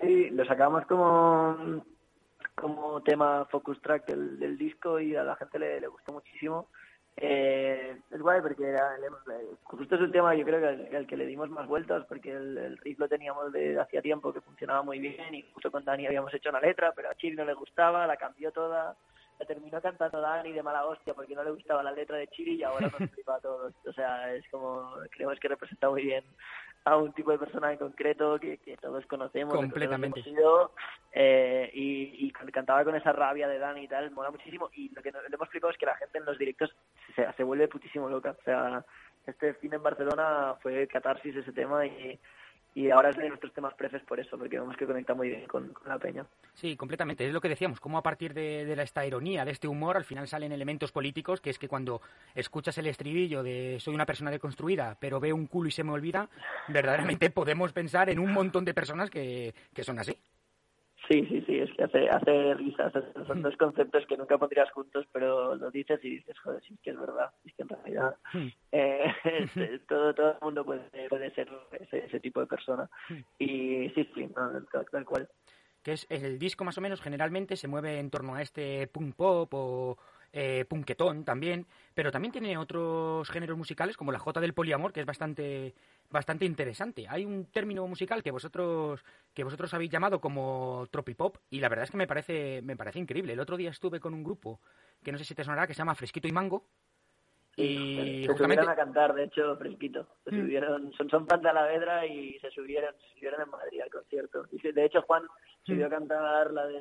Sí, 0.00 0.30
lo 0.30 0.44
sacamos 0.44 0.86
como, 0.86 1.84
como 2.54 3.02
tema 3.02 3.44
focus 3.50 3.82
track 3.82 4.06
del, 4.06 4.56
disco 4.56 5.00
y 5.00 5.16
a 5.16 5.24
la 5.24 5.34
gente 5.34 5.58
le, 5.58 5.86
gustó 5.88 6.12
muchísimo. 6.12 6.68
Eh, 7.16 7.98
es 8.08 8.20
guay 8.22 8.40
porque 8.40 8.68
era, 8.68 8.96
justo 9.64 9.96
es 9.96 10.00
un 10.00 10.12
tema 10.12 10.34
yo 10.34 10.44
creo 10.44 10.60
que 10.60 10.96
al, 10.96 11.06
que 11.06 11.16
le 11.16 11.26
dimos 11.26 11.50
más 11.50 11.66
vueltas 11.66 12.06
porque 12.08 12.30
el, 12.30 12.78
riff 12.78 12.98
lo 12.98 13.08
teníamos 13.08 13.52
de 13.52 13.78
hacía 13.78 14.00
tiempo 14.00 14.32
que 14.32 14.40
funcionaba 14.40 14.82
muy 14.82 15.00
bien 15.00 15.34
y 15.34 15.42
justo 15.52 15.70
con 15.70 15.84
Dani 15.84 16.06
habíamos 16.06 16.32
hecho 16.32 16.48
una 16.48 16.60
letra 16.60 16.92
pero 16.94 17.10
a 17.10 17.14
Chiri 17.16 17.36
no 17.36 17.44
le 17.44 17.52
gustaba, 17.52 18.06
la 18.06 18.16
cambió 18.16 18.52
toda 18.52 18.96
terminó 19.46 19.80
cantando 19.80 20.20
Dani 20.20 20.52
de 20.52 20.62
mala 20.62 20.86
hostia 20.86 21.14
porque 21.14 21.34
no 21.34 21.44
le 21.44 21.50
gustaba 21.50 21.82
la 21.82 21.92
letra 21.92 22.16
de 22.16 22.28
Chiri 22.28 22.56
y 22.56 22.62
ahora 22.62 22.90
nos 22.98 23.10
flipa 23.10 23.36
a 23.36 23.40
todos. 23.40 23.74
O 23.86 23.92
sea, 23.92 24.34
es 24.34 24.44
como, 24.50 24.94
creemos 25.10 25.38
que 25.40 25.48
representa 25.48 25.88
muy 25.90 26.02
bien 26.02 26.24
a 26.84 26.96
un 26.96 27.12
tipo 27.12 27.30
de 27.30 27.38
persona 27.38 27.72
en 27.72 27.78
concreto 27.78 28.38
que, 28.38 28.58
todos 28.80 29.04
conocemos. 29.06 29.54
Completamente. 29.54 30.22
eh, 31.12 31.70
y, 31.74 32.26
y, 32.26 32.32
cantaba 32.32 32.84
con 32.84 32.94
esa 32.94 33.12
rabia 33.12 33.48
de 33.48 33.58
Dani 33.58 33.82
y 33.82 33.88
tal, 33.88 34.10
mola 34.12 34.30
muchísimo. 34.30 34.70
Y 34.74 34.88
lo 34.94 35.02
que 35.02 35.12
nos, 35.12 35.22
le 35.28 35.34
hemos 35.34 35.48
flipado 35.48 35.72
es 35.72 35.78
que 35.78 35.86
la 35.86 35.96
gente 35.96 36.18
en 36.18 36.24
los 36.24 36.38
directos 36.38 36.74
se, 37.14 37.30
se 37.32 37.42
vuelve 37.42 37.68
putísimo 37.68 38.08
loca. 38.08 38.36
O 38.38 38.42
sea, 38.44 38.84
este 39.26 39.54
fin 39.54 39.74
en 39.74 39.82
Barcelona 39.82 40.54
fue 40.62 40.86
catarsis 40.86 41.36
ese 41.36 41.52
tema 41.52 41.84
y 41.86 42.18
y 42.74 42.90
ahora 42.90 43.10
es 43.10 43.16
de 43.16 43.28
nuestros 43.28 43.52
temas 43.52 43.74
prefes 43.74 44.02
por 44.02 44.20
eso, 44.20 44.38
porque 44.38 44.58
vemos 44.58 44.76
que 44.76 44.86
conecta 44.86 45.14
muy 45.14 45.28
bien 45.28 45.46
con, 45.46 45.72
la 45.86 45.98
peña. 45.98 46.24
Sí, 46.54 46.76
completamente. 46.76 47.26
Es 47.26 47.32
lo 47.32 47.40
que 47.40 47.48
decíamos, 47.48 47.80
como 47.80 47.98
a 47.98 48.02
partir 48.02 48.32
de, 48.32 48.64
de, 48.64 48.82
esta 48.82 49.04
ironía, 49.04 49.44
de 49.44 49.50
este 49.50 49.68
humor, 49.68 49.96
al 49.96 50.04
final 50.04 50.28
salen 50.28 50.52
elementos 50.52 50.92
políticos, 50.92 51.40
que 51.40 51.50
es 51.50 51.58
que 51.58 51.68
cuando 51.68 52.00
escuchas 52.34 52.78
el 52.78 52.86
estribillo 52.86 53.42
de 53.42 53.78
soy 53.80 53.94
una 53.94 54.06
persona 54.06 54.30
deconstruida, 54.30 54.96
pero 55.00 55.18
veo 55.20 55.34
un 55.34 55.46
culo 55.46 55.68
y 55.68 55.72
se 55.72 55.84
me 55.84 55.92
olvida, 55.92 56.28
verdaderamente 56.68 57.30
podemos 57.30 57.72
pensar 57.72 58.08
en 58.08 58.18
un 58.18 58.32
montón 58.32 58.64
de 58.64 58.74
personas 58.74 59.10
que, 59.10 59.54
que 59.74 59.84
son 59.84 59.98
así. 59.98 60.16
Sí, 61.10 61.26
sí, 61.26 61.42
sí, 61.44 61.58
es 61.58 61.68
que 61.72 61.82
hace, 61.82 62.08
hace 62.08 62.54
risas. 62.54 62.92
Son 63.26 63.42
dos 63.42 63.56
conceptos 63.56 64.06
que 64.06 64.16
nunca 64.16 64.38
pondrías 64.38 64.70
juntos, 64.70 65.04
pero 65.10 65.56
lo 65.56 65.68
dices 65.72 65.98
y 66.04 66.10
dices, 66.10 66.38
joder, 66.38 66.62
sí, 66.62 66.74
es 66.74 66.80
que 66.80 66.90
es 66.90 67.00
verdad. 67.00 67.32
Es 67.44 67.52
que 67.54 67.62
en 67.62 67.68
realidad 67.68 68.16
eh, 68.70 69.12
todo, 69.88 70.14
todo 70.14 70.30
el 70.34 70.38
mundo 70.40 70.64
puede, 70.64 71.08
puede 71.08 71.34
ser 71.34 71.48
ese, 71.80 72.06
ese 72.06 72.20
tipo 72.20 72.38
de 72.38 72.46
persona. 72.46 72.88
Y 73.40 73.90
sí, 73.92 74.08
sí, 74.14 74.30
no, 74.36 74.62
tal, 74.70 74.86
tal 74.88 75.04
cual. 75.04 75.28
Que 75.82 75.94
es 75.94 76.06
el 76.10 76.38
disco 76.38 76.64
más 76.64 76.78
o 76.78 76.80
menos 76.80 77.00
generalmente 77.00 77.56
se 77.56 77.66
mueve 77.66 77.98
en 77.98 78.10
torno 78.10 78.36
a 78.36 78.42
este 78.42 78.86
punk 78.86 79.16
pop 79.16 79.52
o 79.52 79.98
eh, 80.32 80.64
punketón 80.68 81.24
también, 81.24 81.66
pero 81.94 82.12
también 82.12 82.32
tiene 82.32 82.56
otros 82.56 83.28
géneros 83.30 83.58
musicales 83.58 83.96
como 83.96 84.12
la 84.12 84.18
Jota 84.18 84.40
del 84.40 84.54
poliamor, 84.54 84.92
que 84.92 85.00
es 85.00 85.06
bastante 85.06 85.74
bastante 86.10 86.44
interesante. 86.44 87.06
Hay 87.08 87.24
un 87.24 87.46
término 87.46 87.86
musical 87.86 88.22
que 88.22 88.30
vosotros 88.30 89.04
que 89.34 89.44
vosotros 89.44 89.72
habéis 89.74 89.90
llamado 89.90 90.20
como 90.20 90.86
tropipop 90.90 91.36
y 91.50 91.60
la 91.60 91.68
verdad 91.68 91.84
es 91.84 91.90
que 91.90 91.96
me 91.96 92.06
parece 92.06 92.62
me 92.62 92.76
parece 92.76 92.98
increíble. 92.98 93.32
El 93.32 93.40
otro 93.40 93.56
día 93.56 93.70
estuve 93.70 94.00
con 94.00 94.14
un 94.14 94.24
grupo 94.24 94.60
que 95.02 95.12
no 95.12 95.18
sé 95.18 95.24
si 95.24 95.34
te 95.34 95.44
sonará 95.44 95.66
que 95.66 95.74
se 95.74 95.78
llama 95.78 95.94
Fresquito 95.94 96.28
y 96.28 96.32
Mango. 96.32 96.64
Y 97.56 98.24
se 98.26 98.36
subieron 98.36 98.68
a 98.68 98.76
cantar, 98.76 99.12
de 99.14 99.24
hecho, 99.24 99.56
Fresquito. 99.56 100.06
Se 100.24 100.32
Mm. 100.32 100.40
subieron, 100.40 100.92
son, 100.94 101.10
son 101.10 101.26
pan 101.26 101.42
de 101.42 101.48
Alavedra 101.50 102.06
y 102.06 102.38
se 102.38 102.50
subieron, 102.50 102.94
se 102.98 103.14
subieron 103.18 103.42
en 103.42 103.50
Madrid 103.50 103.80
al 103.82 103.90
concierto. 103.90 104.46
Y 104.52 104.72
de 104.72 104.84
hecho, 104.84 105.02
Juan 105.02 105.24
subió 105.64 105.86
a 105.86 105.90
cantar 105.90 106.52
la 106.52 106.66
de 106.66 106.80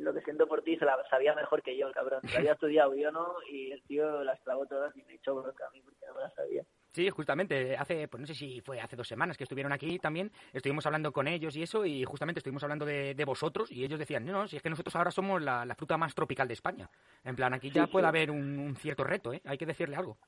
Lo 0.00 0.12
que 0.14 0.20
siento 0.20 0.46
por 0.46 0.62
ti, 0.62 0.76
se 0.76 0.84
la 0.84 1.02
sabía 1.10 1.34
mejor 1.34 1.62
que 1.62 1.76
yo, 1.76 1.88
el 1.88 1.94
cabrón. 1.94 2.20
La 2.32 2.38
había 2.38 2.52
estudiado 2.60 2.94
yo, 2.94 3.10
¿no? 3.10 3.34
Y 3.50 3.72
el 3.72 3.82
tío 3.84 4.22
las 4.22 4.40
clavó 4.42 4.66
todas 4.66 4.94
y 4.96 5.02
me 5.04 5.14
echó 5.14 5.34
bronca 5.34 5.66
a 5.66 5.70
mí 5.70 5.80
porque 5.82 6.06
no 6.06 6.14
me 6.14 6.20
las 6.20 6.34
sabía. 6.34 6.62
Sí, 6.94 7.10
justamente, 7.10 7.76
hace, 7.76 8.06
pues 8.06 8.20
no 8.20 8.26
sé 8.28 8.36
si 8.36 8.60
fue 8.60 8.80
hace 8.80 8.94
dos 8.94 9.08
semanas 9.08 9.36
que 9.36 9.42
estuvieron 9.42 9.72
aquí 9.72 9.98
también, 9.98 10.30
estuvimos 10.52 10.86
hablando 10.86 11.10
con 11.12 11.26
ellos 11.26 11.56
y 11.56 11.62
eso, 11.64 11.84
y 11.84 12.04
justamente 12.04 12.38
estuvimos 12.38 12.62
hablando 12.62 12.86
de, 12.86 13.16
de 13.16 13.24
vosotros, 13.24 13.72
y 13.72 13.82
ellos 13.84 13.98
decían, 13.98 14.24
no, 14.24 14.30
no, 14.30 14.46
si 14.46 14.56
es 14.56 14.62
que 14.62 14.70
nosotros 14.70 14.94
ahora 14.94 15.10
somos 15.10 15.42
la, 15.42 15.64
la 15.64 15.74
fruta 15.74 15.96
más 15.96 16.14
tropical 16.14 16.46
de 16.46 16.54
España. 16.54 16.88
En 17.24 17.34
plan, 17.34 17.52
aquí 17.52 17.72
ya 17.72 17.86
Sí, 17.86 17.90
puede 17.90 18.04
sí. 18.04 18.08
haber 18.08 18.30
un, 18.30 18.60
un 18.60 18.76
cierto 18.76 19.02
reto, 19.02 19.32
¿eh? 19.32 19.42
Hay 19.44 19.58
que 19.58 19.66
decirle 19.66 19.96
algo. 19.96 20.18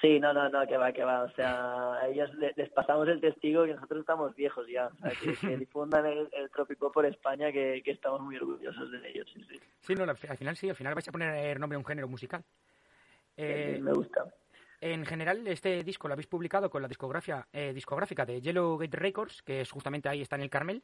Sí, 0.00 0.20
no, 0.20 0.32
no, 0.32 0.48
no, 0.48 0.64
que 0.68 0.76
va, 0.76 0.92
que 0.92 1.02
va. 1.02 1.24
O 1.24 1.30
sea, 1.32 1.94
a 1.94 2.06
ellos 2.06 2.32
le- 2.34 2.52
les 2.54 2.70
pasamos 2.70 3.08
el 3.08 3.20
testigo 3.20 3.66
y 3.66 3.72
nosotros 3.72 3.98
estamos 4.02 4.32
viejos 4.36 4.68
ya. 4.68 4.86
O 4.86 4.96
sea, 4.98 5.10
que, 5.10 5.34
que 5.34 5.56
difundan 5.58 6.06
el, 6.06 6.28
el 6.32 6.48
trópico 6.50 6.92
por 6.92 7.06
España, 7.06 7.50
que, 7.50 7.82
que 7.84 7.90
estamos 7.90 8.20
muy 8.20 8.36
orgullosos 8.36 8.92
de 8.92 9.10
ellos. 9.10 9.28
Sí, 9.34 9.42
sí. 9.50 9.58
Sí, 9.80 9.94
no, 9.96 10.04
al 10.04 10.10
al 10.10 10.36
final 10.38 10.56
sí, 10.56 10.70
al 10.70 10.76
final 10.76 10.94
vais 10.94 11.08
a 11.08 11.10
poner 11.10 11.58
nombre 11.58 11.74
a 11.74 11.80
un 11.80 11.84
género 11.84 12.06
musical. 12.06 12.44
Eh, 13.36 13.80
me 13.82 13.92
gusta. 13.92 14.24
En 14.80 15.04
general, 15.04 15.46
este 15.48 15.82
disco 15.82 16.06
lo 16.06 16.14
habéis 16.14 16.28
publicado 16.28 16.70
con 16.70 16.82
la 16.82 16.88
discografía, 16.88 17.46
eh, 17.52 17.72
discográfica 17.72 18.24
de 18.24 18.40
Yellow 18.40 18.78
Gate 18.78 18.96
Records, 18.96 19.42
que 19.42 19.60
es 19.62 19.70
justamente 19.70 20.08
ahí 20.08 20.22
está 20.22 20.36
en 20.36 20.42
el 20.42 20.50
Carmel. 20.50 20.82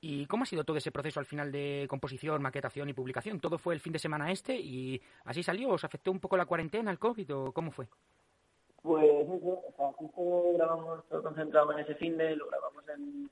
¿Y 0.00 0.26
cómo 0.26 0.42
ha 0.42 0.46
sido 0.46 0.64
todo 0.64 0.76
ese 0.76 0.90
proceso 0.90 1.20
al 1.20 1.26
final 1.26 1.52
de 1.52 1.86
composición, 1.88 2.42
maquetación 2.42 2.88
y 2.88 2.94
publicación? 2.94 3.40
¿Todo 3.40 3.58
fue 3.58 3.74
el 3.74 3.80
fin 3.80 3.92
de 3.92 3.98
semana 3.98 4.32
este 4.32 4.56
y 4.56 5.00
así 5.24 5.42
salió? 5.42 5.70
¿Os 5.70 5.84
afectó 5.84 6.10
un 6.10 6.20
poco 6.20 6.36
la 6.36 6.46
cuarentena, 6.46 6.90
el 6.90 6.98
COVID 6.98 7.34
o 7.34 7.52
cómo 7.52 7.70
fue? 7.70 7.86
Pues 8.82 9.04
eso, 9.04 9.62
o 9.66 9.74
sea, 9.76 9.92
justo 9.92 10.52
grabamos 10.54 11.04
todo 11.08 11.22
concentrado 11.22 11.72
en 11.72 11.78
ese 11.78 11.94
fin 11.94 12.18
de, 12.18 12.36
lo 12.36 12.46
grabamos 12.48 12.84
en, 12.88 13.30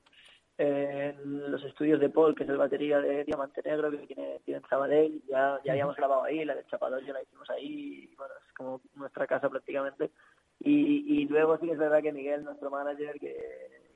en 0.57 1.51
los 1.51 1.63
estudios 1.63 1.99
de 1.99 2.09
Paul, 2.09 2.35
que 2.35 2.43
es 2.43 2.49
el 2.49 2.57
batería 2.57 2.99
de 2.99 3.23
Diamante 3.23 3.61
Negro, 3.63 3.89
que 3.91 3.97
tiene, 4.07 4.39
tiene 4.45 4.59
en 4.59 4.69
Sabadell, 4.69 5.21
ya, 5.27 5.59
ya 5.63 5.71
habíamos 5.71 5.95
grabado 5.95 6.23
ahí, 6.23 6.45
la 6.45 6.55
del 6.55 6.67
Chapador 6.67 7.03
ya 7.03 7.13
la 7.13 7.23
hicimos 7.23 7.49
ahí, 7.49 8.09
y 8.11 8.15
bueno, 8.15 8.33
es 8.45 8.53
como 8.53 8.81
nuestra 8.95 9.25
casa 9.25 9.49
prácticamente. 9.49 10.11
Y, 10.59 11.21
y 11.21 11.25
luego 11.25 11.57
sí 11.57 11.65
que 11.65 11.73
es 11.73 11.79
verdad 11.79 12.01
que 12.01 12.13
Miguel, 12.13 12.43
nuestro 12.43 12.69
manager, 12.69 13.19
que, 13.19 13.35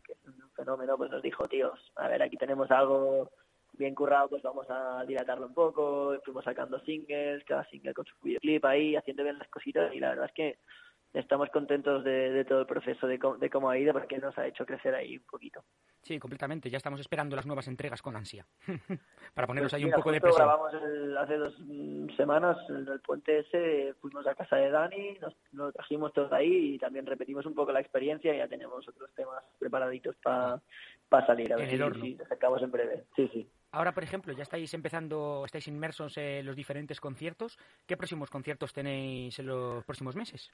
que 0.03 0.13
es 0.13 0.25
un 0.25 0.49
fenómeno, 0.55 0.97
pues 0.97 1.11
nos 1.11 1.21
dijo, 1.21 1.47
tíos, 1.47 1.79
a 1.95 2.07
ver, 2.07 2.23
aquí 2.23 2.37
tenemos 2.37 2.69
algo 2.71 3.29
bien 3.73 3.93
currado, 3.93 4.29
pues 4.29 4.41
vamos 4.41 4.65
a 4.69 5.05
dilatarlo 5.05 5.45
un 5.45 5.53
poco, 5.53 6.17
fuimos 6.25 6.43
sacando 6.43 6.79
singles, 6.79 7.43
cada 7.45 7.63
single 7.65 7.93
con 7.93 8.05
su 8.05 8.15
videoclip 8.23 8.65
ahí, 8.65 8.95
haciendo 8.95 9.23
bien 9.23 9.37
las 9.37 9.47
cositas, 9.49 9.93
y 9.93 9.99
la 9.99 10.09
verdad 10.09 10.25
es 10.25 10.33
que 10.33 10.57
estamos 11.13 11.49
contentos 11.49 12.03
de, 12.03 12.31
de 12.31 12.45
todo 12.45 12.61
el 12.61 12.67
proceso, 12.67 13.07
de, 13.07 13.17
cómo- 13.19 13.37
de 13.37 13.49
cómo 13.49 13.69
ha 13.69 13.77
ido, 13.77 13.93
porque 13.93 14.17
nos 14.17 14.37
ha 14.37 14.47
hecho 14.47 14.65
crecer 14.65 14.93
ahí 14.95 15.17
un 15.17 15.23
poquito. 15.23 15.63
Sí, 16.03 16.19
completamente. 16.19 16.69
Ya 16.69 16.77
estamos 16.77 16.99
esperando 17.01 17.35
las 17.35 17.45
nuevas 17.45 17.67
entregas 17.67 18.01
con 18.01 18.15
ansia. 18.15 18.45
Para 19.33 19.45
ponernos 19.47 19.71
Pues 19.73 19.81
ahí 19.81 19.85
un 19.85 19.91
poco 19.91 20.11
de 20.11 20.21
presión. 20.21 20.47
grabamos 20.47 20.73
el- 20.73 21.17
hace 21.17 21.35
dos 21.37 21.53
mm, 21.59 22.15
semanas 22.15 22.57
en 22.69 22.87
el 22.87 23.01
puente 23.01 23.39
ese, 23.39 23.93
fuimos 24.01 24.25
a 24.27 24.35
casa 24.35 24.55
de 24.55 24.69
Dani, 24.69 25.17
nos 25.51 25.73
trajimos 25.73 26.13
todo 26.13 26.33
ahí 26.33 26.75
y 26.75 26.77
también 26.79 27.05
repetimos 27.05 27.45
un 27.45 27.53
poco 27.55 27.71
la 27.71 27.81
experiencia 27.81 28.33
y 28.33 28.37
ya 28.37 28.47
tenemos 28.47 28.87
otros 28.87 29.11
temas 29.15 29.43
preparaditos 29.59 30.15
para 30.17 30.61
salir, 31.25 31.51
a 31.51 31.57
ver 31.57 31.67
En 31.67 31.75
el 31.75 31.81
horno. 31.83 32.05
si 32.05 32.15
sacamos 32.29 32.61
en 32.61 32.71
breve. 32.71 33.05
Sí, 33.15 33.27
sí. 33.33 33.49
Ahora, 33.71 33.91
por 33.93 34.03
ejemplo, 34.03 34.31
ya 34.33 34.43
estáis 34.43 34.73
empezando, 34.73 35.43
estáis 35.45 35.67
inmersos 35.67 36.17
en 36.17 36.45
los 36.45 36.55
diferentes 36.55 37.01
conciertos. 37.01 37.57
¿Qué 37.85 37.97
próximos 37.97 38.29
conciertos 38.29 38.71
tenéis 38.71 39.37
en 39.39 39.47
los 39.47 39.83
próximos 39.83 40.15
meses? 40.15 40.53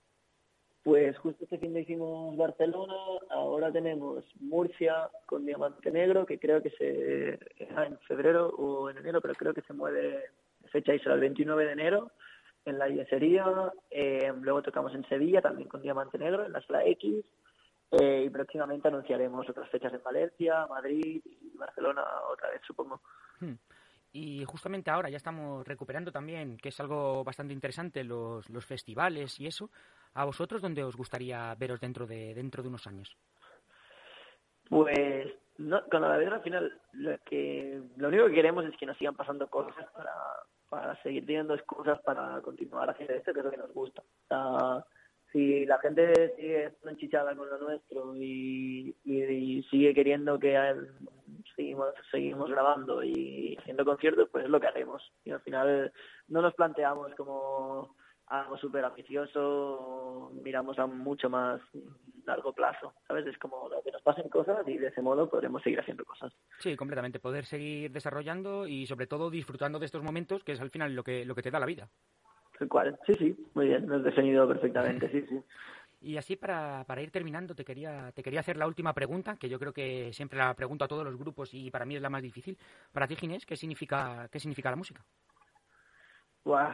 Pues 0.83 1.17
justo 1.19 1.45
este 1.45 1.57
fin 1.59 1.73
de 1.73 1.81
hicimos 1.81 2.35
Barcelona, 2.35 2.93
ahora 3.29 3.71
tenemos 3.71 4.25
Murcia 4.41 5.09
con 5.25 5.45
Diamante 5.45 5.89
Negro, 5.91 6.25
que 6.25 6.37
creo 6.37 6.61
que 6.61 6.71
se 6.71 7.39
en 7.57 7.97
febrero 7.99 8.49
o 8.49 8.89
en 8.89 8.97
enero, 8.97 9.21
pero 9.21 9.33
creo 9.33 9.53
que 9.53 9.61
se 9.61 9.71
mueve 9.71 10.25
fecha 10.71 10.93
y 10.93 10.99
será 10.99 11.15
el 11.15 11.21
29 11.21 11.65
de 11.65 11.71
enero 11.71 12.11
en 12.65 12.79
la 12.79 12.89
yesería. 12.89 13.45
Eh, 13.91 14.33
luego 14.41 14.61
tocamos 14.61 14.93
en 14.93 15.07
Sevilla 15.07 15.41
también 15.41 15.69
con 15.69 15.81
Diamante 15.81 16.17
Negro 16.17 16.45
en 16.45 16.51
la 16.51 16.61
sala 16.61 16.85
X. 16.85 17.23
Eh, 17.91 18.23
y 18.25 18.29
próximamente 18.29 18.87
anunciaremos 18.87 19.47
otras 19.47 19.69
fechas 19.69 19.93
en 19.93 20.03
Valencia, 20.03 20.65
Madrid 20.67 21.21
y 21.23 21.57
Barcelona 21.57 22.03
otra 22.29 22.49
vez, 22.49 22.61
supongo. 22.65 23.01
Hmm. 23.39 23.53
Y 24.15 24.45
justamente 24.45 24.91
ahora 24.91 25.09
ya 25.09 25.17
estamos 25.17 25.67
recuperando 25.67 26.11
también, 26.11 26.57
que 26.57 26.69
es 26.69 26.79
algo 26.79 27.23
bastante 27.23 27.51
interesante, 27.51 28.03
los, 28.03 28.47
los 28.49 28.63
festivales 28.63 29.39
y 29.39 29.47
eso. 29.47 29.71
¿A 30.13 30.23
vosotros 30.23 30.61
dónde 30.61 30.83
os 30.83 30.95
gustaría 30.95 31.53
veros 31.55 31.81
dentro 31.81 32.05
de, 32.05 32.35
dentro 32.35 32.61
de 32.61 32.69
unos 32.69 32.85
años? 32.85 33.17
Pues 34.69 35.33
no, 35.57 35.83
con 35.89 36.01
la 36.01 36.17
vedra 36.17 36.35
al 36.35 36.43
final 36.43 36.79
lo 36.93 37.17
que 37.25 37.81
lo 37.97 38.09
único 38.09 38.27
que 38.27 38.33
queremos 38.33 38.65
es 38.65 38.77
que 38.77 38.85
nos 38.85 38.97
sigan 38.97 39.15
pasando 39.15 39.49
cosas 39.49 39.85
para, 39.93 40.13
para 40.69 41.01
seguir 41.01 41.25
teniendo 41.25 41.55
excusas 41.55 41.99
para 42.01 42.39
continuar 42.41 42.91
haciendo 42.91 43.15
esto 43.15 43.33
que 43.33 43.39
es 43.39 43.45
lo 43.45 43.51
que 43.51 43.57
nos 43.57 43.73
gusta. 43.73 44.03
Si 45.33 45.65
la 45.65 45.79
gente 45.79 46.33
sigue 46.37 46.71
enchichada 46.85 47.35
con 47.35 47.49
lo 47.49 47.57
nuestro 47.57 48.15
y 48.15 48.95
sigue 49.69 49.93
queriendo 49.93 50.39
que 50.39 50.55
eh, 50.55 50.75
seguimos 51.55 51.93
seguimos 52.11 52.49
grabando 52.49 53.03
y 53.03 53.57
haciendo 53.59 53.83
conciertos, 53.83 54.29
pues 54.31 54.45
es 54.45 54.49
lo 54.49 54.59
que 54.59 54.67
haremos. 54.67 55.01
Y 55.25 55.31
al 55.31 55.41
final 55.41 55.91
no 56.27 56.41
nos 56.41 56.53
planteamos 56.53 57.13
como 57.15 57.95
algo 58.27 58.57
súper 58.57 58.85
ambicioso, 58.85 60.31
miramos 60.43 60.79
a 60.79 60.87
mucho 60.87 61.29
más 61.29 61.61
largo 62.25 62.53
plazo, 62.53 62.93
¿sabes? 63.07 63.27
Es 63.27 63.37
como 63.37 63.69
que 63.83 63.91
nos 63.91 64.01
pasen 64.01 64.29
cosas 64.29 64.65
y 64.67 64.77
de 64.77 64.87
ese 64.87 65.01
modo 65.01 65.29
podremos 65.29 65.61
seguir 65.61 65.79
haciendo 65.79 66.05
cosas. 66.05 66.33
Sí, 66.59 66.75
completamente. 66.77 67.19
Poder 67.19 67.45
seguir 67.45 67.91
desarrollando 67.91 68.65
y 68.65 68.85
sobre 68.87 69.07
todo 69.07 69.29
disfrutando 69.29 69.77
de 69.77 69.85
estos 69.85 70.03
momentos, 70.03 70.43
que 70.43 70.53
es 70.53 70.61
al 70.61 70.71
final 70.71 70.95
lo 70.95 71.03
que, 71.03 71.25
lo 71.25 71.35
que 71.35 71.41
te 71.41 71.51
da 71.51 71.59
la 71.59 71.65
vida. 71.65 71.89
Tal 72.63 72.69
cual. 72.69 72.97
Sí, 73.05 73.13
sí, 73.15 73.35
muy 73.55 73.67
bien, 73.67 73.87
lo 73.89 73.97
has 73.97 74.03
definido 74.03 74.47
perfectamente, 74.47 75.09
sí, 75.09 75.25
sí. 75.27 75.43
Y 75.99 76.15
así 76.15 76.37
para, 76.37 76.85
para 76.85 77.01
ir 77.01 77.11
terminando 77.11 77.53
te 77.55 77.65
quería, 77.65 78.11
te 78.13 78.23
quería 78.23 78.39
hacer 78.39 78.55
la 78.55 78.67
última 78.67 78.93
pregunta, 78.93 79.35
que 79.35 79.49
yo 79.49 79.59
creo 79.59 79.73
que 79.73 80.13
siempre 80.13 80.39
la 80.39 80.53
pregunto 80.53 80.85
a 80.85 80.87
todos 80.87 81.03
los 81.03 81.17
grupos 81.17 81.53
y 81.53 81.69
para 81.71 81.83
mí 81.83 81.97
es 81.97 82.01
la 82.01 82.09
más 82.09 82.21
difícil. 82.21 82.57
Para 82.93 83.05
ti, 83.05 83.17
Ginés, 83.17 83.45
¿qué 83.45 83.57
significa, 83.57 84.29
qué 84.31 84.39
significa 84.39 84.69
la 84.69 84.77
música? 84.77 85.03
Buah, 86.45 86.73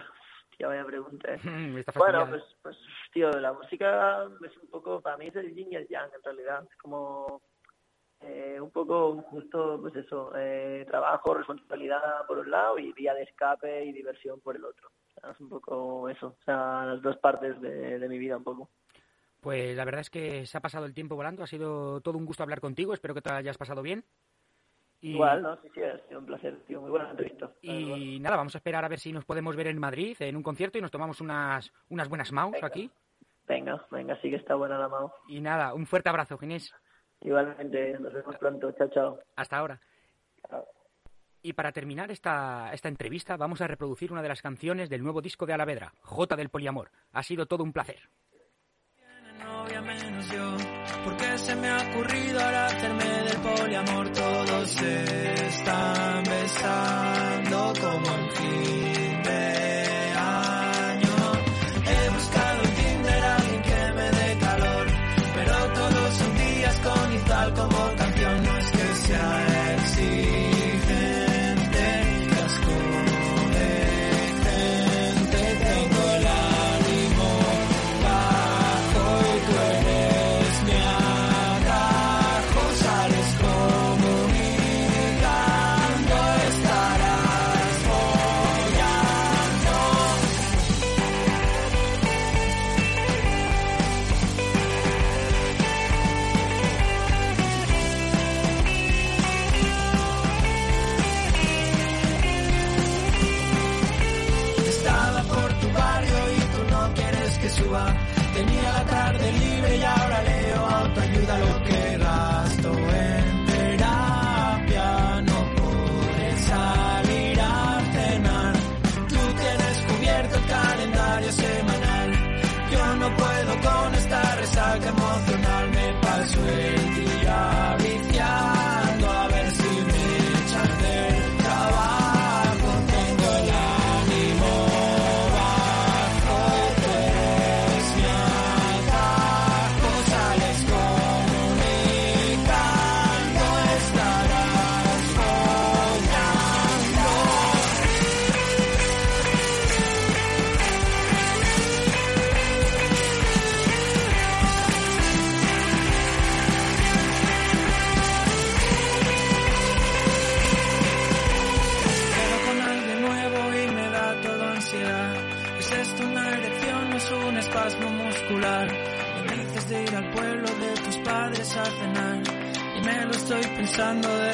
tío, 0.56 0.68
vaya 0.68 0.86
pregunta. 0.86 1.34
¿eh? 1.34 1.40
Bueno, 1.96 2.28
pues, 2.30 2.44
pues, 2.62 2.78
tío, 3.12 3.32
la 3.32 3.54
música 3.54 4.26
es 4.46 4.58
un 4.58 4.70
poco, 4.70 5.02
para 5.02 5.18
mí 5.18 5.28
es 5.28 5.36
el 5.38 5.56
yin 5.56 5.72
y 5.72 5.76
el 5.76 5.88
yang, 5.88 6.12
en 6.16 6.24
realidad. 6.24 6.64
Es 6.70 6.78
como 6.78 7.42
eh, 8.22 8.60
un 8.62 8.70
poco 8.70 9.24
justo, 9.24 9.80
pues 9.82 9.96
eso, 9.96 10.34
eh, 10.36 10.86
trabajo, 10.88 11.34
responsabilidad 11.34 12.26
por 12.28 12.40
un 12.40 12.52
lado 12.52 12.78
y 12.78 12.94
vía 12.94 13.16
de 13.16 13.24
escape 13.24 13.86
y 13.86 13.92
diversión 13.92 14.40
por 14.42 14.56
el 14.56 14.66
otro. 14.66 14.92
Es 15.32 15.40
un 15.40 15.50
poco 15.50 16.10
eso, 16.10 16.28
o 16.28 16.44
sea, 16.44 16.86
las 16.86 17.02
dos 17.02 17.18
partes 17.18 17.60
de, 17.62 18.00
de 18.00 18.10
mi 18.10 18.18
vida 18.18 18.38
un 18.38 18.44
poco. 18.44 18.70
Pues 19.42 19.76
la 19.76 19.86
verdad 19.86 20.02
es 20.02 20.10
que 20.10 20.46
se 20.46 20.58
ha 20.58 20.62
pasado 20.62 20.86
el 20.86 20.94
tiempo 20.94 21.16
volando, 21.16 21.44
ha 21.44 21.48
sido 21.48 22.02
todo 22.02 22.18
un 22.18 22.26
gusto 22.26 22.44
hablar 22.44 22.60
contigo, 22.60 22.94
espero 22.94 23.14
que 23.14 23.22
te 23.22 23.32
hayas 23.32 23.58
pasado 23.58 23.82
bien. 23.82 24.04
Y, 25.02 25.12
Igual, 25.12 25.42
¿no? 25.42 25.56
Sí, 25.62 25.70
sí, 25.74 25.82
ha 25.82 25.98
sido 26.08 26.20
un 26.20 26.26
placer, 26.26 26.58
tío, 26.68 26.82
muy 26.82 26.90
buena 26.90 27.12
entrevista. 27.12 27.50
y 27.62 28.20
nada, 28.20 28.36
vamos 28.36 28.54
a 28.56 28.58
esperar 28.58 28.84
a 28.84 28.90
ver 28.90 29.00
si 29.00 29.14
nos 29.14 29.24
podemos 29.24 29.56
ver 29.56 29.68
en 29.68 29.80
Madrid 29.80 30.18
en 30.20 30.36
un 30.36 30.44
concierto 30.44 30.78
y 30.78 30.82
nos 30.82 30.92
tomamos 30.92 31.22
unas, 31.22 31.72
unas 31.88 32.10
buenas 32.10 32.32
Venga. 32.32 32.68
aquí. 32.68 32.92
Venga, 33.48 33.86
venga, 33.90 34.20
sí 34.22 34.30
que 34.30 34.36
está 34.36 34.56
buena 34.56 34.78
la 34.78 34.90
mano. 34.90 35.14
Y 35.28 35.40
nada, 35.40 35.74
un 35.74 35.88
fuerte 35.88 36.10
abrazo, 36.10 36.38
Ginés. 36.38 36.74
Igualmente, 37.22 37.98
nos 37.98 38.14
vemos 38.14 38.38
pronto. 38.38 38.72
Chao, 38.74 38.90
chao. 38.90 39.20
Hasta 39.36 39.58
ahora. 39.58 39.82
Y 41.42 41.54
para 41.54 41.72
terminar 41.72 42.12
esta, 42.12 42.72
esta 42.74 42.90
entrevista, 42.90 43.38
vamos 43.38 43.62
a 43.62 43.68
reproducir 43.68 44.12
una 44.12 44.22
de 44.22 44.28
las 44.28 44.42
canciones 44.42 44.90
del 44.90 45.04
nuevo 45.04 45.22
disco 45.22 45.46
de 45.46 45.54
Alavedra, 45.54 45.94
J 46.02 46.36
del 46.36 46.50
Poliamor. 46.50 46.92
Ha 47.14 47.24
sido 47.24 47.46
todo 47.46 47.64
un 47.64 47.72
placer. 47.72 48.10
Tiene 48.96 49.44
novia 49.44 49.82
menos 49.82 50.30
yo, 50.30 50.58
Porque 51.06 51.38
se 51.38 51.56
me 51.56 51.70
ha 51.70 51.78
ocurrido 51.90 52.40
ahora 52.42 52.66
hacerme 52.66 53.06
del 53.06 53.42
poliamor, 53.42 54.10
todos 54.12 54.70
se 54.70 55.48
están 55.48 56.24
besando 56.24 57.74
como 57.80 58.16
el... 58.16 58.29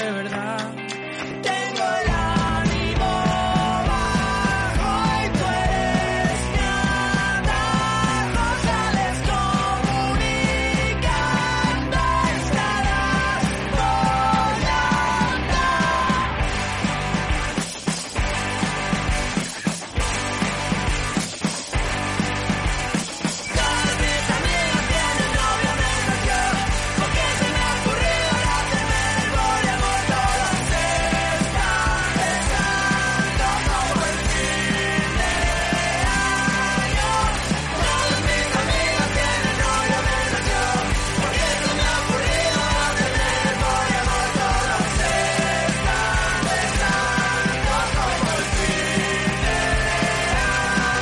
de 0.05 0.11
verdad. 0.11 0.84